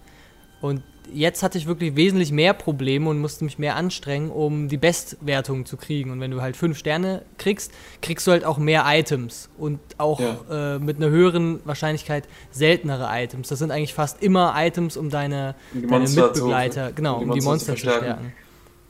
[0.61, 0.83] Und
[1.13, 5.65] jetzt hatte ich wirklich wesentlich mehr Probleme und musste mich mehr anstrengen, um die Bestwertung
[5.65, 6.11] zu kriegen.
[6.11, 10.19] Und wenn du halt fünf Sterne kriegst, kriegst du halt auch mehr Items und auch
[10.19, 10.75] ja.
[10.75, 13.49] äh, mit einer höheren Wahrscheinlichkeit seltenere Items.
[13.49, 17.41] Das sind eigentlich fast immer Items, um deine, deine Mitbegleiter, zu, genau, um die Monster,
[17.41, 18.33] um die Monster zu, zu, stärken.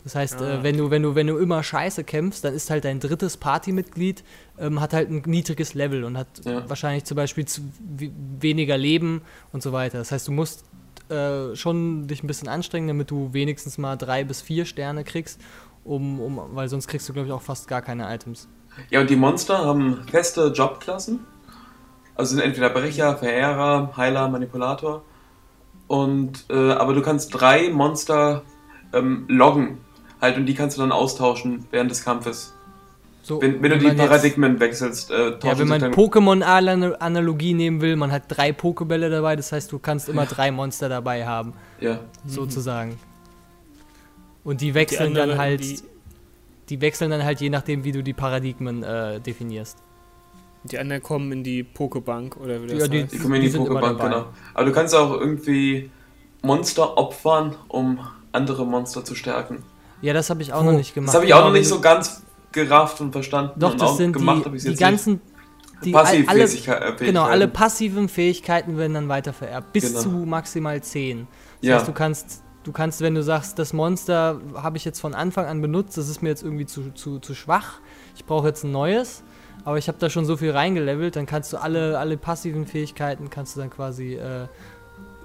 [0.04, 0.60] Das heißt, ah.
[0.60, 3.38] äh, wenn, du, wenn, du, wenn du immer scheiße kämpfst, dann ist halt dein drittes
[3.38, 4.24] Partymitglied,
[4.60, 6.67] ähm, hat halt ein niedriges Level und hat ja.
[6.67, 7.62] wahrscheinlich zum Beispiel zu,
[8.39, 9.21] weniger Leben
[9.52, 10.00] und so weiter.
[10.00, 10.65] Das heißt, du musst
[11.12, 15.39] äh, schon dich ein bisschen anstrengen, damit du wenigstens mal drei bis vier Sterne kriegst,
[15.84, 18.47] um, um, weil sonst kriegst du, glaube ich, auch fast gar keine Items.
[18.89, 21.19] Ja, und die Monster haben feste Jobklassen.
[22.15, 25.04] Also sind entweder Brecher, Verheerer, Heiler, Manipulator.
[25.88, 28.43] Und, äh, aber du kannst drei Monster
[28.93, 29.80] ähm, loggen
[30.21, 32.54] halt und die kannst du dann austauschen während des Kampfes.
[33.23, 37.81] So, wenn, wenn, wenn du die Paradigmen jetzt, wechselst, äh, Ja, wenn man Pokémon-Analogie nehmen
[37.81, 41.53] will, man hat drei Pokebälle dabei, das heißt, du kannst immer drei Monster dabei haben.
[41.79, 41.99] Ja.
[42.25, 42.97] Sozusagen.
[44.43, 45.62] Und die wechseln die dann halt.
[45.62, 45.79] Die,
[46.69, 49.77] die, wechseln dann halt je nachdem, wie du die Paradigmen äh, definierst.
[50.63, 53.13] Die anderen kommen in die Pokebank oder wie das ja, die, heißt.
[53.13, 54.25] Die kommen in die, die Pokebank, genau.
[54.53, 55.91] Aber du kannst auch irgendwie
[56.41, 57.99] Monster opfern, um
[58.31, 59.63] andere Monster zu stärken.
[60.01, 60.65] Ja, das habe ich auch oh.
[60.65, 61.10] noch nicht gemacht.
[61.10, 64.13] Das habe ich auch noch nicht so ganz gerafft und verstanden Doch, und das sind
[64.13, 65.21] gemacht, die, die ganzen
[65.83, 66.47] die alle,
[66.99, 70.01] genau, alle passiven Fähigkeiten werden dann weiter vererbt, bis genau.
[70.01, 71.27] zu maximal 10.
[71.61, 71.75] Das ja.
[71.77, 75.45] heißt, du kannst, du kannst, wenn du sagst, das Monster habe ich jetzt von Anfang
[75.45, 77.79] an benutzt, das ist mir jetzt irgendwie zu, zu, zu schwach,
[78.15, 79.23] ich brauche jetzt ein neues,
[79.65, 83.29] aber ich habe da schon so viel reingelevelt, dann kannst du alle, alle passiven Fähigkeiten
[83.29, 84.47] kannst du dann quasi äh,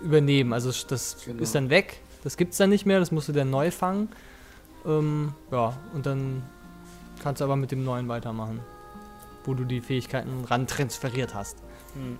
[0.03, 0.53] übernehmen.
[0.53, 1.43] Also das genau.
[1.43, 4.09] ist dann weg, das gibt es dann nicht mehr, das musst du dann neu fangen.
[4.87, 6.43] Ähm, ja, und dann
[7.23, 8.61] kannst du aber mit dem neuen weitermachen,
[9.45, 11.59] wo du die Fähigkeiten ran transferiert hast.
[11.95, 12.19] Hm.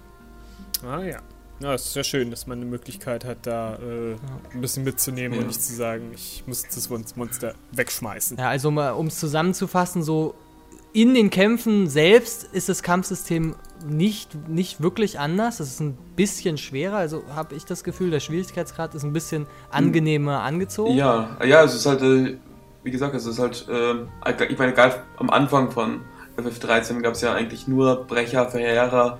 [0.89, 1.19] Ah ja.
[1.59, 4.17] Ja, es ist ja schön, dass man eine Möglichkeit hat, da äh, ja.
[4.53, 5.41] ein bisschen mitzunehmen ja.
[5.41, 8.37] und nicht zu sagen, ich muss das Monster wegschmeißen.
[8.37, 10.35] Ja, also um es zusammenzufassen, so
[10.93, 13.55] in den Kämpfen selbst ist das Kampfsystem
[13.87, 15.61] nicht, nicht wirklich anders.
[15.61, 19.47] Es ist ein bisschen schwerer, also habe ich das Gefühl, der Schwierigkeitsgrad ist ein bisschen
[19.71, 20.95] angenehmer angezogen.
[20.95, 22.37] Ja, ja, es ist halt, äh,
[22.87, 23.95] wie gesagt, es ist halt, äh,
[24.49, 26.03] ich meine, gerade am Anfang von
[26.37, 29.19] FF13 gab es ja eigentlich nur Brecher, Verheerer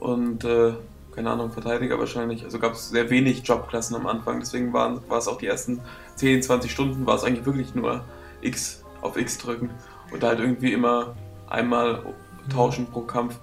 [0.00, 0.72] und, äh,
[1.14, 2.42] keine Ahnung, Verteidiger wahrscheinlich.
[2.42, 5.80] Also gab es sehr wenig Jobklassen am Anfang, deswegen war es auch die ersten
[6.16, 8.04] 10, 20 Stunden, war es eigentlich wirklich nur
[8.40, 9.70] X auf X drücken
[10.10, 11.14] und halt irgendwie immer
[11.48, 12.02] einmal
[12.52, 13.38] tauschen pro Kampf.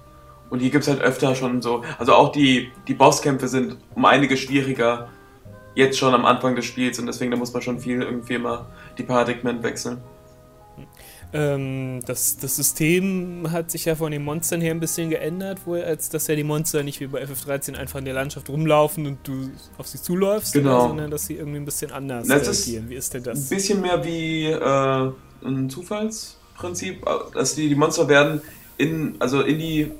[0.50, 4.04] Und hier gibt es halt öfter schon so, also auch die, die Bosskämpfe sind um
[4.04, 5.08] einige schwieriger
[5.74, 8.66] jetzt schon am Anfang des Spiels und deswegen da muss man schon viel irgendwie immer
[8.98, 9.98] die Paradigmen wechseln.
[11.32, 15.82] Ähm, das, das System hat sich ja von den Monstern her ein bisschen geändert, wohl,
[15.82, 19.18] als dass ja die Monster nicht wie bei FF13 einfach in der Landschaft rumlaufen und
[19.26, 20.86] du auf sie zuläufst, genau.
[20.86, 22.88] sondern dass sie irgendwie ein bisschen anders das reagieren.
[22.88, 23.38] Wie ist denn das?
[23.38, 25.12] Ein bisschen mehr wie äh,
[25.44, 28.40] ein Zufallsprinzip, dass die, die Monster werden
[28.76, 29.90] in, also in die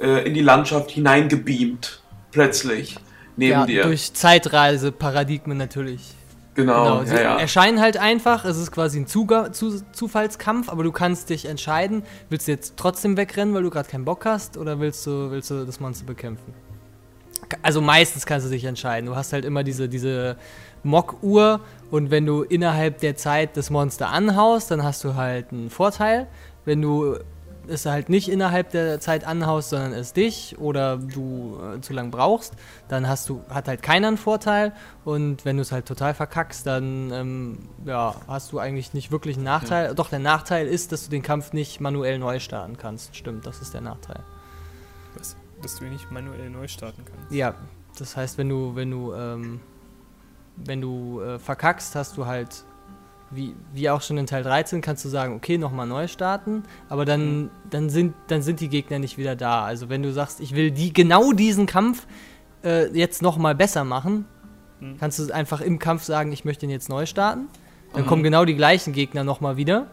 [0.00, 2.00] äh, in die Landschaft hineingebeamt.
[2.32, 2.96] plötzlich
[3.40, 3.82] neben ja, dir.
[3.84, 6.14] durch Zeitreise-Paradigmen natürlich.
[6.54, 7.38] genau, sie ja, ja.
[7.38, 12.02] erscheinen halt einfach, es ist quasi ein Zuga zu Zufallskampf, aber du kannst dich entscheiden,
[12.28, 15.50] willst du jetzt trotzdem wegrennen, weil du gerade keinen Bock hast, oder willst du, willst
[15.50, 16.52] du das Monster bekämpfen?
[17.62, 19.06] Also meistens kannst du dich entscheiden.
[19.06, 20.36] Du hast halt immer diese, diese
[20.82, 25.70] Mock-Uhr und wenn du innerhalb der Zeit das Monster anhaust, dann hast du halt einen
[25.70, 26.26] Vorteil.
[26.66, 27.16] Wenn du
[27.68, 32.10] es halt nicht innerhalb der Zeit anhaust, sondern es dich oder du äh, zu lang
[32.10, 32.54] brauchst,
[32.88, 34.72] dann hast du, hat halt keiner einen Vorteil
[35.04, 39.36] und wenn du es halt total verkackst, dann ähm, ja, hast du eigentlich nicht wirklich
[39.36, 39.94] einen Nachteil.
[39.94, 43.16] Doch, der Nachteil ist, dass du den Kampf nicht manuell neu starten kannst.
[43.16, 44.20] Stimmt, das ist der Nachteil.
[45.16, 47.32] Dass, dass du ihn nicht manuell neu starten kannst.
[47.32, 47.54] Ja,
[47.98, 49.60] das heißt, wenn du, wenn du, ähm,
[50.56, 52.64] wenn du äh, verkackst, hast du halt,
[53.30, 57.04] wie, wie auch schon in Teil 13, kannst du sagen, okay, nochmal neu starten, aber
[57.04, 59.64] dann, dann, sind, dann sind die Gegner nicht wieder da.
[59.64, 62.06] Also wenn du sagst, ich will die, genau diesen Kampf
[62.64, 64.26] äh, jetzt nochmal besser machen,
[64.80, 64.96] Mhm.
[64.98, 67.48] kannst du einfach im Kampf sagen, ich möchte ihn jetzt neu starten.
[67.92, 68.06] Dann Mhm.
[68.06, 69.88] kommen genau die gleichen Gegner nochmal wieder.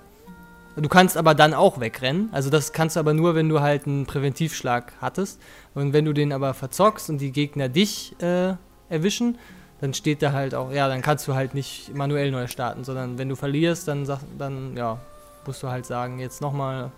[0.78, 2.30] Du kannst aber dann auch wegrennen.
[2.32, 5.42] Also das kannst du aber nur, wenn du halt einen Präventivschlag hattest.
[5.74, 8.54] Und wenn du den aber verzockst und die Gegner dich äh,
[8.88, 9.38] erwischen,
[9.82, 13.18] dann steht da halt auch, ja, dann kannst du halt nicht manuell neu starten, sondern
[13.18, 15.00] wenn du verlierst, dann sag, dann ja,
[15.46, 16.92] musst du halt sagen, jetzt nochmal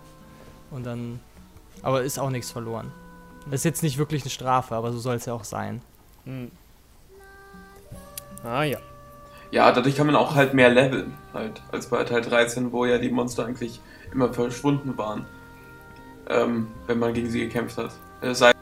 [0.70, 1.20] und dann.
[1.82, 2.92] Aber ist auch nichts verloren.
[3.46, 5.80] Das ist jetzt nicht wirklich eine Strafe, aber so soll es ja auch sein.
[6.24, 6.50] Hm.
[8.44, 8.78] Ah ja.
[9.50, 12.98] Ja, dadurch kann man auch halt mehr leveln, halt, als bei Teil 13, wo ja
[12.98, 13.80] die Monster eigentlich
[14.12, 15.26] immer verschwunden waren,
[16.28, 17.90] ähm, wenn man gegen sie gekämpft hat.
[18.20, 18.52] Äh, sei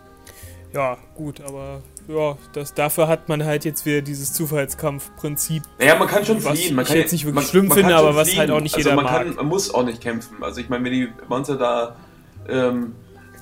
[0.73, 5.63] Ja, gut, aber ja, das, dafür hat man halt jetzt wieder dieses Zufallskampfprinzip.
[5.79, 6.75] naja, man kann schon Was fliehen.
[6.75, 8.51] Man ich kann, jetzt nicht wirklich man, schlimm man finde, kann schon aber was halt
[8.51, 9.37] auch nicht also jeder man Kann, mag.
[9.37, 10.43] man muss auch nicht kämpfen.
[10.43, 11.97] Also ich meine, wenn die Monster da
[12.49, 12.95] ähm,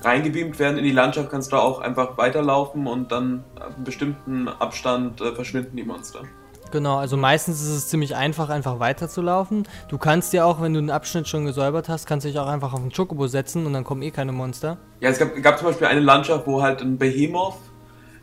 [0.03, 4.47] reingebeamt werden in die Landschaft, kannst du auch einfach weiterlaufen und dann ab einem bestimmten
[4.47, 6.23] Abstand äh, verschwinden die Monster.
[6.71, 9.65] Genau, also meistens ist es ziemlich einfach, einfach weiterzulaufen.
[9.87, 12.47] Du kannst ja auch, wenn du einen Abschnitt schon gesäubert hast, kannst du dich auch
[12.47, 14.77] einfach auf den Chocobo setzen und dann kommen eh keine Monster.
[14.99, 17.55] Ja, es gab, gab zum Beispiel eine Landschaft, wo halt ein Behemoth,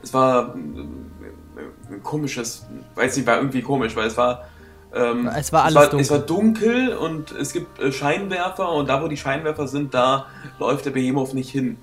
[0.05, 4.45] es war äh, ein komisches, weiß nicht, war irgendwie komisch, weil es war.
[4.95, 6.01] Ähm, Es war alles es war, dunkel.
[6.01, 10.27] Es war dunkel und es gibt äh, Scheinwerfer und da, wo die Scheinwerfer sind, da
[10.61, 11.77] läuft der Behemoth nicht hin.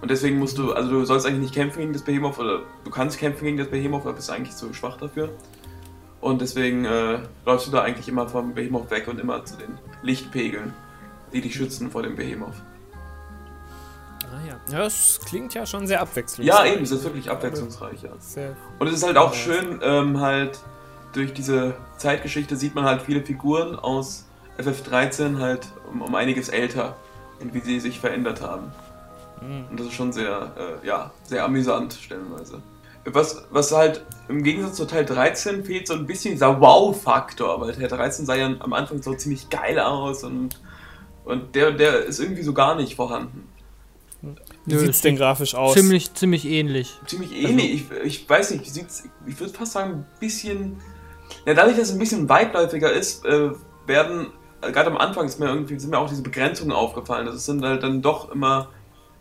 [0.00, 2.90] Und deswegen musst du, also du sollst eigentlich nicht kämpfen gegen das Behemoth oder du
[2.90, 5.30] kannst kämpfen gegen das Behemoth, aber bist eigentlich zu schwach dafür.
[6.20, 9.78] Und deswegen äh, läufst du da eigentlich immer vom Behemoth weg und immer zu den
[10.02, 10.74] Lichtpegeln,
[11.32, 12.54] die dich schützen vor dem Behemoth.
[14.44, 14.80] Ah ja.
[14.80, 16.46] Das klingt ja schon sehr abwechslungsreich.
[16.46, 18.10] Ja, eben, es ist wirklich abwechslungsreich, ja.
[18.78, 20.58] Und es ist halt auch schön, ähm, halt
[21.12, 24.26] durch diese Zeitgeschichte sieht man halt viele Figuren aus
[24.58, 26.96] FF13 halt um, um einiges älter
[27.40, 28.72] und wie sie sich verändert haben.
[29.40, 29.66] hm.
[29.70, 32.62] Und das ist schon sehr, äh, ja, sehr amüsant stellenweise.
[33.06, 37.74] Was, was halt im Gegensatz zu Teil 13 fehlt so ein bisschen dieser Wow-Faktor, weil
[37.74, 40.60] Teil 13 sah ja am Anfang so ziemlich geil aus und,
[41.24, 43.46] und der, der ist irgendwie so gar nicht vorhanden.
[44.66, 45.74] Wie Nö, sieht's es denn sieht grafisch aus?
[45.74, 46.98] Ziemlich, ziemlich ähnlich.
[47.06, 47.84] ziemlich ähnlich.
[48.04, 50.78] ich, ich weiß nicht, sieht's, ich würde fast sagen, ein bisschen.
[51.46, 53.50] Ja, dadurch, dass es ein bisschen weitläufiger ist, äh,
[53.86, 54.28] werden,
[54.62, 57.26] äh, gerade am Anfang ist mir irgendwie, sind mir auch diese Begrenzungen aufgefallen.
[57.26, 58.68] Das sind halt dann doch immer,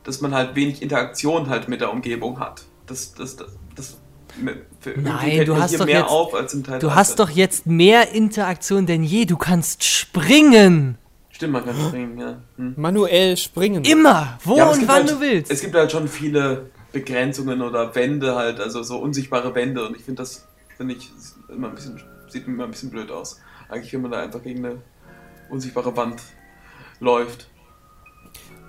[0.04, 2.64] dass man halt wenig Interaktion halt mit der Umgebung hat.
[2.88, 3.98] Das, das, das, das
[4.42, 6.96] Nein, fällt du hast hier doch mehr jetzt- auf als im Teil Du 13.
[7.00, 9.26] hast doch jetzt mehr Interaktion denn je.
[9.26, 10.98] Du kannst springen.
[11.44, 12.42] Stimmt, man kann springen, ja.
[12.56, 12.74] Hm.
[12.78, 13.84] Manuell springen.
[13.84, 14.40] Immer.
[14.46, 15.52] Wo Ja, und wann halt, du willst.
[15.52, 20.04] Es gibt halt schon viele Begrenzungen oder Wände halt, also so unsichtbare Wände und ich
[20.04, 21.12] finde das, finde ich,
[21.50, 23.42] immer ein bisschen, sieht immer ein bisschen blöd aus.
[23.68, 24.78] Eigentlich, wenn man da einfach gegen eine
[25.50, 26.22] unsichtbare Wand
[27.02, 27.50] läuft.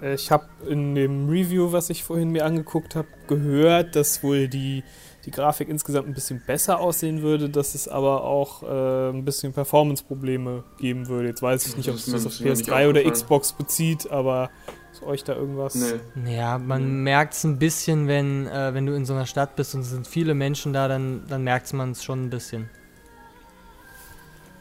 [0.02, 4.48] Äh, Ich habe in dem Review, was ich vorhin mir angeguckt habe, gehört, dass wohl
[4.48, 4.82] die,
[5.24, 9.52] die Grafik insgesamt ein bisschen besser aussehen würde, dass es aber auch äh, ein bisschen
[9.52, 11.28] Performance-Probleme geben würde.
[11.28, 13.10] Jetzt weiß ich nicht, ob es das auf das ist mir nicht PS3 oder.
[13.10, 14.50] Xbox bezieht, aber
[14.92, 15.74] ist euch da irgendwas?
[16.14, 16.34] Nee.
[16.37, 19.74] Ja, man merkt es ein bisschen, wenn, äh, wenn du in so einer Stadt bist
[19.74, 22.68] und es sind viele Menschen da, dann, dann merkt man es schon ein bisschen.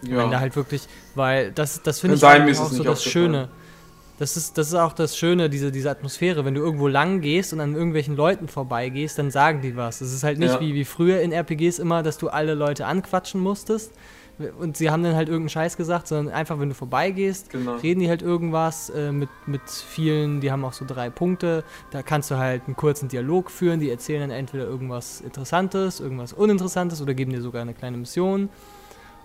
[0.02, 0.40] Wenn da Ja.
[0.40, 3.04] halt wirklich, weil das, das finde ich es auch so nicht das.
[3.04, 3.50] Schöne.
[4.20, 6.46] Das ist, das ist auch das Schöne, diese, diese Atmosphäre.
[6.46, 10.02] Wenn du irgendwo lang gehst und an irgendwelchen Leuten vorbeigehst, dann sagen die was.
[10.02, 10.60] Es ist halt nicht Ja.
[10.62, 13.92] wie, wie früher in RPGs immer, dass du alle Leute anquatschen musstest
[14.60, 17.76] und sie haben dann halt irgendeinen Scheiß gesagt, sondern einfach, wenn du vorbeigehst, Genau.
[17.76, 21.64] reden die halt irgendwas äh, mit, mit vielen, die haben auch so drei Punkte.
[21.92, 26.34] Da kannst du halt einen kurzen Dialog führen, die erzählen dann entweder irgendwas Interessantes, irgendwas
[26.34, 28.50] Uninteressantes oder geben dir sogar eine kleine Mission.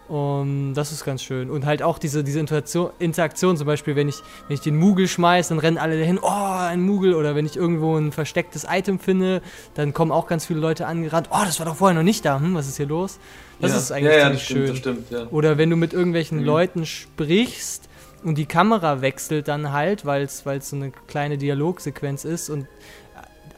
[0.08, 1.50] Und das ist ganz schön.
[1.50, 5.06] Und halt auch diese, diese Interaktion, Interaktion, zum Beispiel, wenn ich, wenn ich den Mugel
[5.06, 7.14] schmeiße, dann rennen alle dahin, oh, ein Mugel.
[7.14, 9.42] Oder wenn ich irgendwo ein verstecktes Item finde,
[9.74, 12.40] dann kommen auch ganz viele Leute angerannt, oh, das war doch vorher noch nicht da,
[12.40, 13.18] hm, was ist hier los?
[13.60, 13.78] Das ja.
[13.78, 14.68] ist eigentlich ja, ja, das stimmt, schön.
[14.68, 15.26] Das stimmt, ja.
[15.30, 16.44] Oder wenn du mit irgendwelchen Mhm.
[16.44, 17.88] Leuten sprichst
[18.24, 22.66] und die Kamera wechselt dann halt, weil es so eine kleine Dialogsequenz ist und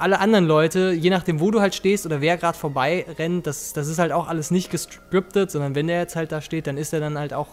[0.00, 3.72] alle anderen Leute, je nachdem, wo du halt stehst oder wer gerade vorbei rennt, das,
[3.72, 6.76] das ist halt auch alles nicht gescriptet, sondern wenn der jetzt halt da steht, dann
[6.76, 7.48] ist er dann halt auch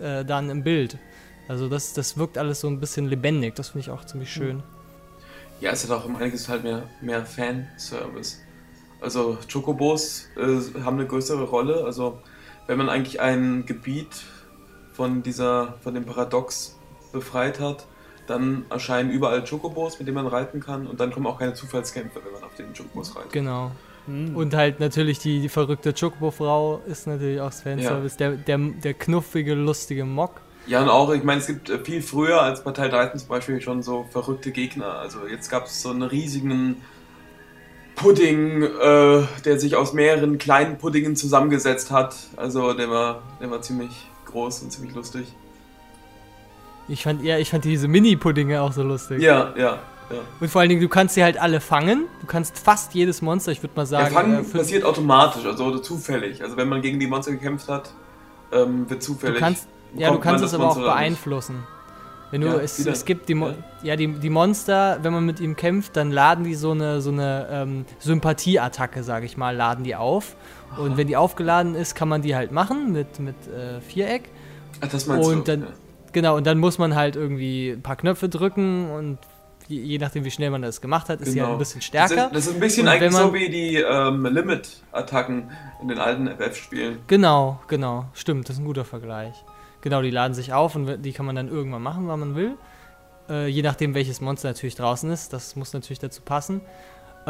[0.00, 0.98] äh, dann im Bild.
[1.48, 4.62] Also das, das wirkt alles so ein bisschen lebendig, das finde ich auch ziemlich schön.
[5.60, 8.38] Ja, es hat auch um einiges halt mehr, mehr Fanservice.
[9.00, 11.84] Also Chocobos äh, haben eine größere Rolle.
[11.84, 12.18] Also
[12.66, 14.22] wenn man eigentlich ein Gebiet
[14.92, 16.78] von dieser, von dem Paradox
[17.12, 17.86] befreit hat,
[18.30, 22.20] dann erscheinen überall Chocobos, mit denen man reiten kann und dann kommen auch keine Zufallskämpfe,
[22.24, 23.32] wenn man auf den Chocobos reitet.
[23.32, 23.72] Genau.
[24.06, 24.34] Hm.
[24.34, 28.16] Und halt natürlich die, die verrückte Chocobo-Frau ist natürlich auch das Fanservice.
[28.16, 30.40] Der, der, der knuffige, lustige Mock.
[30.66, 33.28] Ja, und auch, ich meine, es gibt äh, viel früher als bei Teil 13 zum
[33.28, 34.94] Beispiel schon so verrückte Gegner.
[34.94, 36.76] Also jetzt gab es so einen riesigen
[37.96, 42.16] Pudding, äh, der sich aus mehreren kleinen Puddingen zusammengesetzt hat.
[42.36, 45.34] Also der war, der war ziemlich groß und ziemlich lustig.
[46.90, 49.22] Ich fand, ja, ich fand diese Mini-Puddinge auch so lustig.
[49.22, 49.78] Ja, ja,
[50.10, 50.18] ja.
[50.40, 52.06] Und vor allen Dingen, du kannst sie halt alle fangen.
[52.20, 54.14] Du kannst fast jedes Monster, ich würde mal Der sagen.
[54.14, 56.42] Fang äh, für- passiert automatisch, also oder zufällig.
[56.42, 57.92] Also wenn man gegen die Monster gekämpft hat,
[58.52, 59.38] ähm, wird du zufällig.
[59.38, 61.62] kannst, ja, du kannst das es aber auch Monster beeinflussen.
[62.32, 63.54] Wenn du, Ja, es, es gibt die, Mo Ja.
[63.82, 67.10] ja, die, die Monster, wenn man mit ihm kämpft, dann laden die so eine, so
[67.10, 70.36] eine ähm, Sympathieattacke, sage ich mal, laden die auf.
[70.76, 74.30] Und wenn die aufgeladen ist, kann man die halt machen mit, mit äh, Viereck.
[74.80, 75.58] Ach, das meinst Und du?
[75.58, 75.66] dann-
[76.12, 79.18] Genau, und dann muss man halt irgendwie ein paar Knöpfe drücken und
[79.68, 81.52] je, je nachdem, wie schnell man das gemacht hat, ist sie halt Genau.
[81.52, 82.26] ein bisschen Das stärker.
[82.26, 85.50] ist, das ist ein bisschen Und eigentlich man- so wie die ähm, Limit-Attacken
[85.82, 86.98] in den alten FF-Spielen.
[87.06, 88.06] Genau, genau.
[88.14, 89.34] Stimmt, das ist ein guter Vergleich.
[89.82, 92.56] Genau, die laden sich auf und die kann man dann irgendwann machen, wann man will.
[93.28, 95.32] Äh, je nachdem, welches Monster natürlich draußen ist.
[95.32, 96.60] Das muss natürlich dazu passen.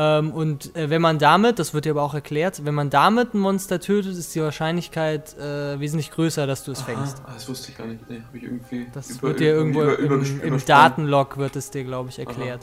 [0.02, 3.34] Ähm, und äh, wenn man damit, das wird dir aber auch erklärt, wenn man damit
[3.34, 7.20] ein Monster tötet, ist die Wahrscheinlichkeit äh, wesentlich größer, dass du es fängst.
[7.26, 8.08] Ah, das wusste ich gar nicht.
[8.08, 8.86] Nee, habe ich irgendwie.
[8.94, 12.18] Das über- wird dir irgendwo über- über- im, im Datenlog wird es dir, glaube ich,
[12.18, 12.60] erklärt.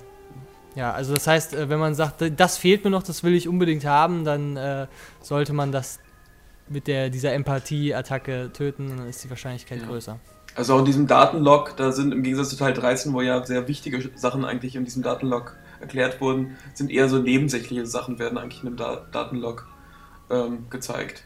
[0.76, 3.48] Ja, also das heißt, äh, wenn man sagt, das fehlt mir noch, das will ich
[3.48, 4.88] unbedingt haben, dann äh,
[5.22, 6.00] sollte man das
[6.70, 9.88] mit der, dieser Empathie-Attacke töten, dann ist die Wahrscheinlichkeit Ja.
[9.88, 10.20] größer.
[10.56, 13.68] Also auch in diesem Datenlog, da sind im Gegensatz zu Teil 13, wo ja sehr
[13.68, 18.64] wichtige Sachen eigentlich in diesem Datenlog erklärt wurden, sind eher so nebensächliche Sachen, werden eigentlich
[18.64, 19.68] in dem da Datenlog
[20.30, 21.24] ähm, gezeigt.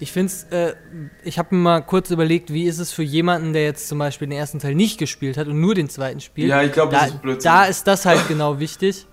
[0.00, 0.74] Ich finde es, äh,
[1.22, 4.26] ich habe mir mal kurz überlegt, wie ist es für jemanden, der jetzt zum Beispiel
[4.28, 6.48] den ersten Teil nicht gespielt hat und nur den zweiten spielt.
[6.48, 7.50] Ja, ich glaube, da, das ist Blödsinn.
[7.50, 9.06] da ist das halt genau wichtig.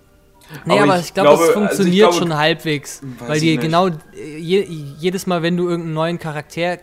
[0.66, 3.02] Nee, Aber aber, ich ich glaube, glaube- es also funktioniert glaube- schon halbwegs.
[3.20, 6.80] Weil dir genau äh, je, jedes Mal, wenn du irgendeinen neuen Charakter äh,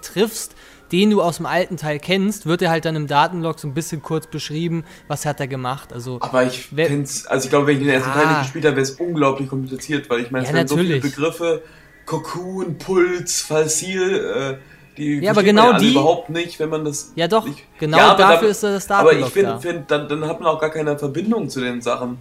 [0.00, 0.56] triffst,
[0.92, 3.74] den du aus dem alten Teil kennst, wird er halt dann im Datenlog so ein
[3.74, 5.92] bisschen kurz beschrieben, was hat er gemacht.
[5.92, 8.14] Also, Aber ich find's, also ich glaube, wenn ich den ersten Ja.
[8.14, 11.00] Teil nicht gespielt habe, wäre es unglaublich kompliziert, weil ich meine, es Ja, so viele.
[11.00, 11.62] Begriffe,
[12.06, 17.12] Cocoon, Puls, Falsil, äh, die Ja, aber genau alle die- überhaupt nicht, wenn man das
[17.16, 19.58] ja doch, nicht, genau Ja, aber dafür da- ist das Aber Datenlog ich finde, da.
[19.58, 22.18] find, dann, dann hat man auch gar keine Verbindung zu den Sachen.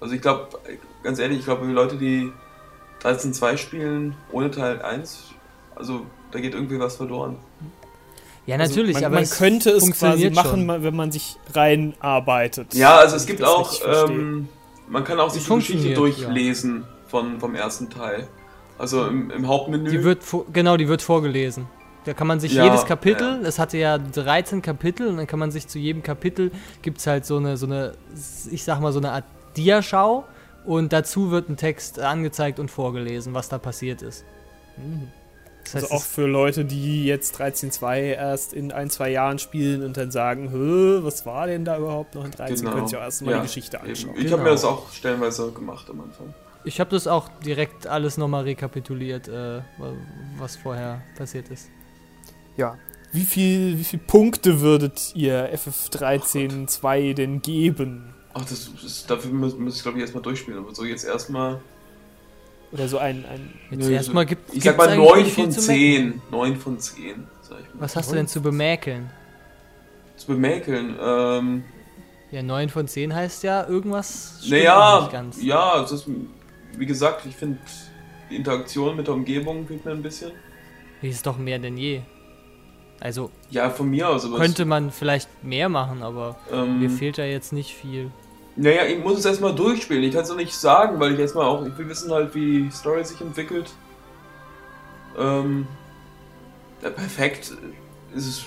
[0.00, 0.48] Also ich glaube,
[1.02, 2.32] ganz ehrlich, ich glaube, Leute, die
[3.02, 5.32] 13.2 spielen ohne Teil 1,
[5.74, 7.36] also da geht irgendwie was verloren.
[8.46, 10.82] Ja, Also natürlich, man, aber man könnte es quasi machen, schon.
[10.82, 12.74] wenn man sich reinarbeitet.
[12.74, 13.72] Ja, also es gibt auch,
[14.08, 14.48] ähm,
[14.88, 18.28] man kann auch sich die Geschichte durchlesen von, vom ersten Teil.
[18.78, 19.90] Also im, im Hauptmenü.
[19.90, 21.66] Die wird, vor- genau, die wird vorgelesen.
[22.04, 25.40] Da kann man sich Ja, jedes Kapitel, es hatte ja 13 Kapitel und dann kann
[25.40, 27.94] man sich zu jedem Kapitel, gibt es halt so eine, so eine,
[28.50, 29.24] ich sag mal so eine Art
[29.56, 30.24] Diaschau
[30.64, 34.24] und dazu wird ein Text angezeigt und vorgelesen, was da passiert ist.
[34.76, 35.08] Mhm.
[35.66, 39.82] Das Also heißt, auch für Leute, die jetzt 13.2 erst in ein, zwei Jahren spielen
[39.82, 40.50] und dann sagen,
[41.04, 42.56] was war denn da überhaupt noch in 13?
[42.58, 42.72] Genau.
[42.72, 43.88] Können sich auch erstmal Ja, die Geschichte Eben.
[43.88, 44.14] anschauen.
[44.16, 44.32] Ich Genau.
[44.32, 46.34] habe mir das auch stellenweise gemacht am Anfang.
[46.64, 49.60] ich habe das auch direkt alles nochmal rekapituliert, äh,
[50.38, 51.68] was vorher passiert ist.
[52.56, 52.76] Ja.
[53.12, 58.12] Wie viel, wie viel Punkte würdet ihr FF13 2 denn geben?
[58.34, 60.58] Ach, das ist, dafür muss, muss ich glaube ich erstmal durchspielen.
[60.60, 61.60] Aber so jetzt erstmal.
[62.72, 65.52] Oder so ein, ein Jetzt erstmal gibt Ich sag mal eigentlich 9 nicht viel von
[65.52, 66.20] zu meckern.
[66.20, 66.22] 10.
[66.30, 67.80] 9 von 10, sag ich mal.
[67.80, 69.10] Was hast du denn zu bemäkeln?
[70.16, 70.96] Zu bemäkeln?
[71.00, 71.64] Ähm,
[72.30, 75.42] Ja, 9 von 10 heißt ja irgendwas stimmt naja, nicht ganz.
[75.42, 76.06] ja, es ist,
[76.76, 77.58] wie gesagt, ich finde
[78.30, 80.32] die Interaktion mit der Umgebung fehlt mir ein bisschen.
[81.02, 82.00] Die ist doch mehr denn je.
[82.98, 87.18] Also Ja, von mir aus, aber könnte man vielleicht mehr machen, aber ähm, mir fehlt
[87.18, 88.10] da jetzt nicht viel.
[88.56, 90.02] Naja, ich muss es erstmal durchspielen.
[90.02, 92.70] Ich kann es noch nicht sagen, weil ich erstmal auch, will wissen halt, wie die
[92.70, 93.70] Story sich entwickelt.
[95.18, 95.66] Ähm,
[96.82, 97.52] Ja, perfekt
[98.14, 98.44] ist es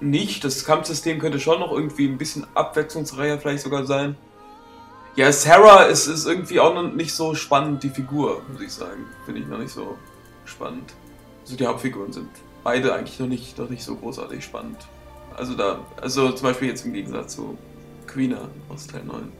[0.00, 0.42] nicht.
[0.44, 4.16] Das Kampfsystem könnte schon noch irgendwie ein bisschen abwechslungsreicher vielleicht sogar sein.
[5.14, 9.06] Ja, Sarah ist, ist irgendwie auch noch nicht so spannend, die Figur, muss ich sagen.
[9.26, 9.96] Finde ich noch nicht so
[10.44, 10.94] spannend.
[11.42, 12.28] Also die Hauptfiguren sind
[12.64, 14.78] beide eigentlich noch nicht, noch nicht so großartig spannend.
[15.36, 17.58] Also da, also zum Beispiel jetzt im Gegensatz zu
[18.12, 19.32] Queener aus Teil 9.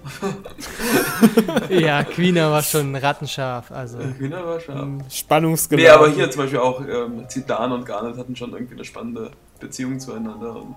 [1.80, 3.70] ja, Queener war schon rattenscharf.
[3.70, 3.98] Also.
[4.18, 4.88] Queener war scharf.
[5.10, 5.84] Spannungsgeladen.
[5.84, 9.30] Nee, aber hier zum Beispiel auch ähm, Zidane und Garnet hatten schon irgendwie eine spannende
[9.60, 10.76] Beziehung zueinander und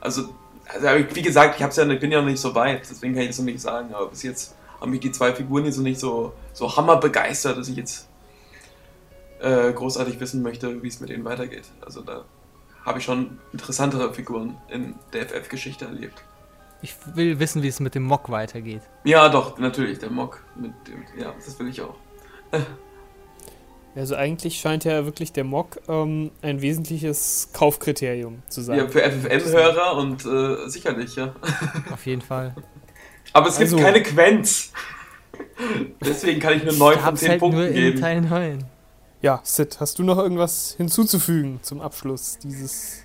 [0.00, 0.34] also,
[0.66, 3.22] also wie gesagt, ich hab's ja, ich bin ja noch nicht so weit, deswegen kann
[3.22, 5.82] ich das noch nicht sagen, aber bis jetzt haben mich die zwei Figuren hier so
[5.82, 8.08] nicht so, so hammerbegeistert, dass ich jetzt
[9.40, 11.64] äh, großartig wissen möchte, wie es mit ihnen weitergeht.
[11.84, 12.24] Also da
[12.84, 16.24] habe ich schon interessantere Figuren in der FF-Geschichte erlebt.
[16.82, 18.82] Ich will wissen, wie es mit dem Mock weitergeht.
[19.04, 21.94] Ja, doch, natürlich, der Mock mit dem, ja, das will ich auch.
[23.96, 28.78] Also eigentlich scheint ja wirklich der Mock ähm, ein wesentliches Kaufkriterium zu sein.
[28.78, 31.34] Ja, für FFM-Hörer und äh, sicherlich, ja.
[31.92, 32.54] Auf jeden Fall.
[33.32, 34.72] Aber es gibt also, keine Quenz.
[36.00, 37.96] Deswegen kann ich nur 9 von 10 halt Punkten nur geben.
[37.96, 38.64] In Teil 9.
[39.22, 43.02] Ja, Sid, hast du noch irgendwas hinzuzufügen zum Abschluss dieses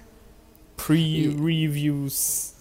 [0.78, 2.55] Pre-Reviews?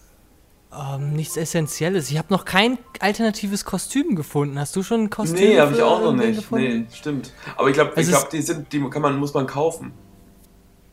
[0.77, 2.11] Ähm, nichts Essentielles.
[2.11, 4.59] Ich habe noch kein alternatives Kostüm gefunden.
[4.59, 5.39] Hast du schon ein Kostüm?
[5.39, 6.37] Nee, habe ich auch noch nicht.
[6.37, 6.79] Gefunden?
[6.79, 7.31] Nee, stimmt.
[7.55, 9.93] Aber ich glaube, also glaub, die sind, die kann man, muss man kaufen.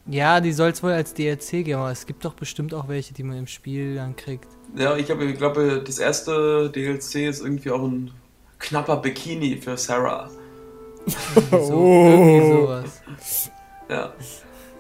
[0.07, 3.15] Ja, die soll es wohl als DLC geben, aber es gibt doch bestimmt auch welche,
[3.15, 4.49] die man im Spiel dann kriegt.
[4.77, 8.11] Ja, ich glaube, ich glaube, das erste DLC ist irgendwie auch ein
[8.59, 10.29] knapper Bikini für Sarah.
[11.51, 13.51] so, irgendwie sowas.
[13.89, 14.13] Ja.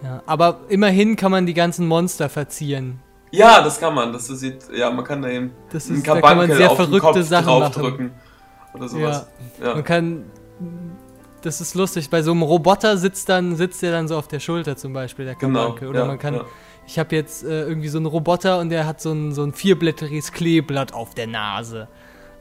[0.02, 0.22] ja.
[0.26, 3.00] Aber immerhin kann man die ganzen Monster verzieren.
[3.32, 4.12] Ja, das kann man.
[4.12, 7.46] Das sieht, ja, man kann da eben das ist, da kann man sehr verrückte Sachen
[7.46, 8.10] draufdrücken.
[8.74, 9.26] Oder sowas.
[9.58, 9.68] Ja.
[9.68, 9.74] ja.
[9.74, 10.24] Man kann.
[11.40, 12.08] Das ist lustig.
[12.08, 15.24] Bei so einem Roboter sitzt dann sitzt der dann so auf der Schulter zum Beispiel
[15.24, 15.80] der Kabanke.
[15.80, 16.34] Genau, Oder ja, man kann.
[16.34, 16.44] Ja.
[16.86, 19.52] Ich habe jetzt äh, irgendwie so einen Roboter und der hat so ein, so ein
[19.52, 21.88] vierblättriges Kleeblatt auf der Nase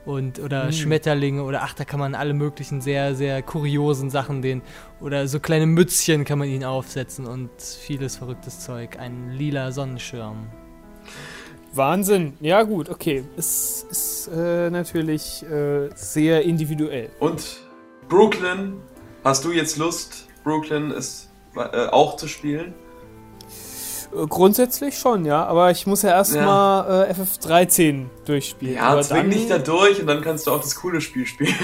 [0.04, 0.72] und oder mhm.
[0.72, 4.62] Schmetterlinge oder ach, da kann man alle möglichen sehr, sehr kuriosen Sachen den
[5.00, 8.98] oder so kleine Mützchen kann man ihn aufsetzen und vieles verrücktes Zeug.
[8.98, 10.48] Ein lila Sonnenschirm.
[11.74, 12.34] Wahnsinn.
[12.40, 13.24] Ja, gut, okay.
[13.36, 17.10] Es ist äh, natürlich äh, sehr individuell.
[17.18, 17.60] Und
[18.08, 18.74] Brooklyn,
[19.24, 22.74] hast du jetzt Lust, Brooklyn ist, äh, auch zu spielen?
[24.14, 27.04] Äh, grundsätzlich schon, ja, aber ich muss ja erstmal ja.
[27.04, 28.74] äh, FF13 durchspielen.
[28.74, 31.54] Ja, aber zwing dich da durch und dann kannst du auch das coole Spiel spielen.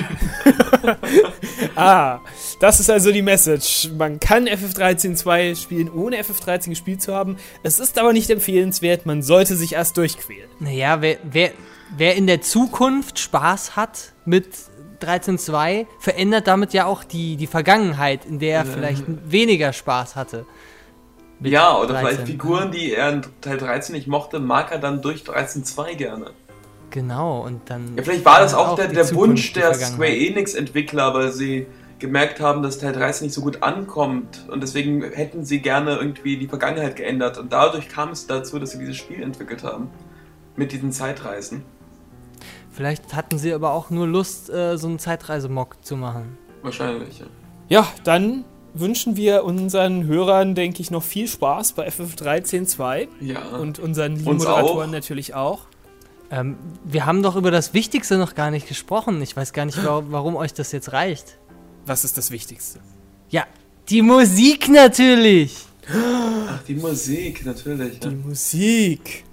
[1.77, 2.21] ah,
[2.61, 3.91] das ist also die Message.
[3.97, 7.37] Man kann FF13 2 spielen, ohne FF13 gespielt zu haben.
[7.63, 10.49] Es ist aber nicht empfehlenswert, man sollte sich erst durchquälen.
[10.59, 11.53] Naja, wer, wer,
[11.97, 14.47] wer in der Zukunft Spaß hat mit
[15.01, 20.45] 13.2, verändert damit ja auch die, die Vergangenheit, in der er vielleicht weniger Spaß hatte.
[21.41, 22.07] Ja, oder 13.
[22.07, 26.33] vielleicht Figuren, die er in Teil 13 nicht mochte, mag er dann durch 13.2 gerne.
[26.91, 27.97] Genau, und dann.
[27.97, 31.67] Ja, vielleicht war das auch, auch der, der Wunsch der Square Enix-Entwickler, weil sie
[31.99, 36.37] gemerkt haben, dass Teil 13 nicht so gut ankommt und deswegen hätten sie gerne irgendwie
[36.37, 39.91] die Vergangenheit geändert und dadurch kam es dazu, dass sie dieses Spiel entwickelt haben.
[40.57, 41.63] Mit diesen Zeitreisen.
[42.73, 46.37] Vielleicht hatten sie aber auch nur Lust, äh, so einen Zeitreisemock zu machen.
[46.63, 47.27] Wahrscheinlich, ja.
[47.69, 48.45] Ja, dann
[48.75, 53.09] wünschen wir unseren Hörern, denke ich, noch viel Spaß bei FF13.2.
[53.21, 53.43] Ja.
[53.57, 54.93] Und unseren lieben Moderatoren auch.
[54.93, 55.67] natürlich auch.
[56.31, 59.23] Ähm, wir haben doch über das Wichtigste noch gar nicht gesprochen.
[59.23, 61.39] Ich weiß gar nicht, warum euch das jetzt reicht.
[61.89, 62.81] Was ist das Wichtigste?
[63.31, 63.47] Ja,
[63.89, 65.57] die Musik natürlich.
[65.91, 67.99] Ach, die Musik, natürlich.
[67.99, 69.25] Die Musik.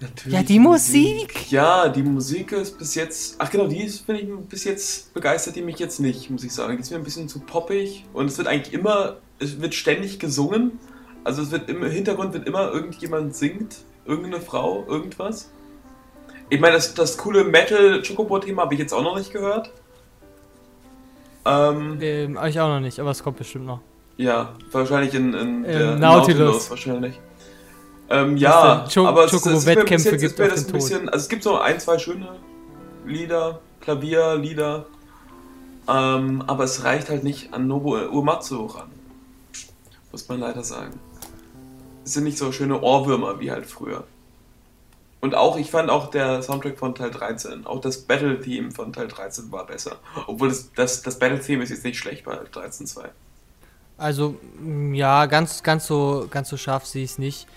[0.00, 1.32] Natürlich ja, die Musik.
[1.32, 1.52] Musik.
[1.52, 3.36] Ja, die Musik ist bis jetzt.
[3.38, 6.52] Ach genau, die ist, bin ich bis jetzt begeistert, die mich jetzt nicht, muss ich
[6.52, 6.76] sagen.
[6.76, 10.18] Die ist mir ein bisschen zu poppig und es wird eigentlich immer, es wird ständig
[10.18, 10.80] gesungen.
[11.22, 15.50] Also es wird im Hintergrund wird immer irgendjemand singt, irgendeine Frau, irgendwas.
[16.50, 19.70] Ich meine, das, das coole Metal-Chocobo-Thema habe ich jetzt auch noch nicht gehört.
[21.46, 23.80] Ähm, ähm, ich auch noch nicht, aber es kommt bestimmt noch.
[24.16, 26.38] Ja, wahrscheinlich in, in der Nautilus.
[26.38, 27.20] Nautilus wahrscheinlich.
[28.08, 32.28] Ähm, ja, aber Chocobo-Wettkämpfe gibt es ein bisschen, Also es gibt so ein, zwei schöne
[33.04, 34.86] Lieder, Klavierlieder,
[35.88, 38.90] ähm, aber es reicht halt nicht an Nobu Uematsu ran.
[40.12, 40.98] Muss man leider sagen.
[42.04, 44.04] Es sind nicht so schöne Ohrwürmer wie halt früher.
[45.26, 49.08] Und auch, ich fand auch der Soundtrack von Teil 13, auch das Battle-Theme von Teil
[49.08, 49.96] 13 war besser.
[50.28, 53.06] Obwohl das, das, das Battle-Theme ist jetzt nicht schlecht bei 13.2.
[53.98, 54.36] Also,
[54.92, 57.48] ja, ganz, ganz, so, ganz so scharf sehe ich es nicht.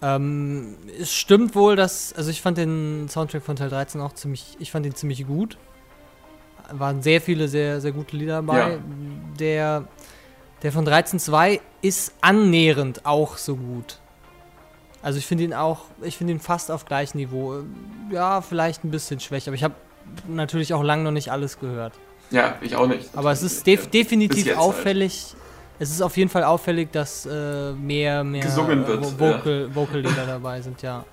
[0.00, 4.56] Ähm, es stimmt wohl, dass, also ich fand den Soundtrack von Teil 13 auch ziemlich,
[4.60, 5.58] ich fand ihn ziemlich gut.
[6.70, 8.74] Waren sehr viele sehr, sehr gute Lieder dabei.
[8.74, 8.78] Ja.
[9.40, 9.84] Der,
[10.62, 13.98] Der von 13.2 ist annähernd auch so gut.
[15.06, 17.62] Also ich finde ihn auch, ich finde ihn fast auf gleichem Niveau.
[18.10, 19.74] Ja, vielleicht ein bisschen schwächer, aber ich habe
[20.26, 21.92] natürlich auch lange noch nicht alles gehört.
[22.32, 23.10] Ja, ich auch nicht.
[23.14, 23.84] Aber es ist def Ja.
[23.84, 25.36] Bis definitiv jetzt auffällig.
[25.78, 29.74] Es ist auf jeden Fall auffällig, dass äh, mehr, mehr Gesungen wird, äh, Vo- Vocal,
[29.76, 31.04] Vocal-Lieder dabei sind, ja.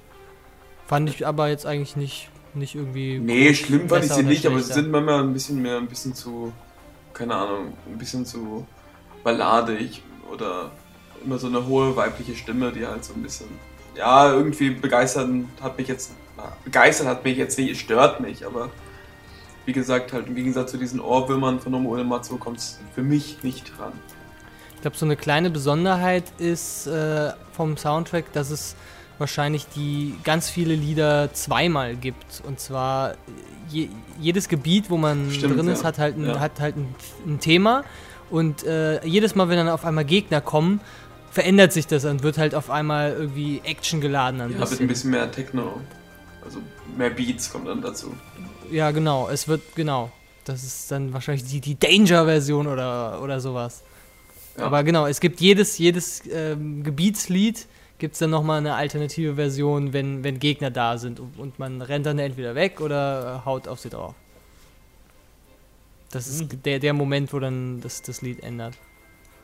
[0.87, 3.19] Fand ich aber jetzt eigentlich nicht, nicht irgendwie.
[3.19, 6.15] Nee, schlimm fand ich sie nicht, aber sie sind manchmal ein bisschen mehr, ein bisschen
[6.15, 6.51] zu,
[7.13, 8.65] keine Ahnung, ein bisschen zu
[9.23, 10.71] balladig oder
[11.23, 13.47] immer so eine hohe weibliche Stimme, die halt so ein bisschen,
[13.95, 16.11] ja, irgendwie begeistern hat mich jetzt,
[16.63, 18.69] begeistert hat mich jetzt nicht, es stört mich, aber
[19.65, 23.37] wie gesagt, halt im Gegensatz zu diesen Ohrwürmern von Nomo Uematsu kommt es für mich
[23.43, 23.93] nicht dran.
[24.75, 28.75] Ich glaube, so eine kleine Besonderheit ist äh, vom Soundtrack, dass es
[29.17, 32.41] wahrscheinlich die ganz viele Lieder zweimal gibt.
[32.45, 33.13] Und zwar
[33.69, 33.87] je,
[34.19, 35.87] jedes Gebiet, wo man Stimmt, drin ist, ja.
[35.87, 36.39] hat halt ein, Ja.
[36.39, 36.93] hat halt ein,
[37.25, 37.85] ein Thema.
[38.29, 40.81] Und äh, jedes Mal, wenn dann auf einmal Gegner kommen,
[41.33, 44.39] verändert sich das und wird halt auf einmal irgendwie Action geladen.
[44.39, 45.81] Ein Ja, mit ein bisschen mehr Techno,
[46.45, 46.59] also
[46.95, 48.13] mehr Beats kommt dann dazu.
[48.71, 49.27] Ja, genau.
[49.29, 50.11] Es wird, genau.
[50.45, 53.81] Das ist dann wahrscheinlich die, die Danger-Version oder, oder sowas.
[54.57, 54.65] Ja.
[54.65, 57.65] Aber genau, es gibt jedes, jedes ähm, Gebietslied,
[57.97, 61.19] gibt es dann nochmal eine alternative Version, wenn, wenn Gegner da sind.
[61.19, 64.13] Und, und man rennt dann entweder weg oder haut auf sie drauf.
[66.11, 68.75] Das ist der, der Moment, wo dann das, das Lied ändert.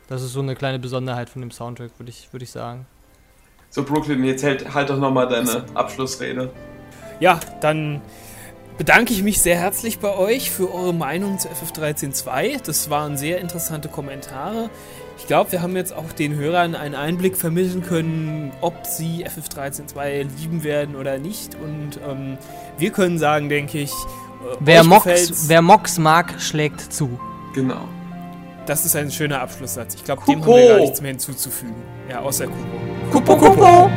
[0.09, 2.87] Das ist so eine kleine Besonderheit von dem Soundtrack, würde ich, würd ich sagen.
[3.69, 6.49] So, Brooklyn, jetzt halt, halt doch nochmal deine Abschlussrede.
[7.19, 8.01] Ja, dann
[8.79, 12.63] bedanke ich mich sehr herzlich bei euch für eure Meinung zu FF13.2.
[12.65, 14.71] Das waren sehr interessante Kommentare.
[15.19, 20.25] Ich glaube, wir haben jetzt auch den Hörern einen Einblick vermitteln können, ob sie FF13.2
[20.39, 21.55] lieben werden oder nicht.
[21.55, 22.39] Und ähm,
[22.79, 27.19] wir können sagen, denke ich, äh, Wer Mox, wer Mox mag, schlägt zu.
[27.53, 27.87] Genau.
[28.69, 29.95] Das ist ein schöner Abschlusssatz.
[29.95, 30.55] Ich glaube, dem haben Kupo.
[30.55, 31.73] wir gar nichts mehr hinzuzufügen.
[32.07, 33.35] Ja, außer Kupo.
[33.35, 33.89] Kupo, Kupo!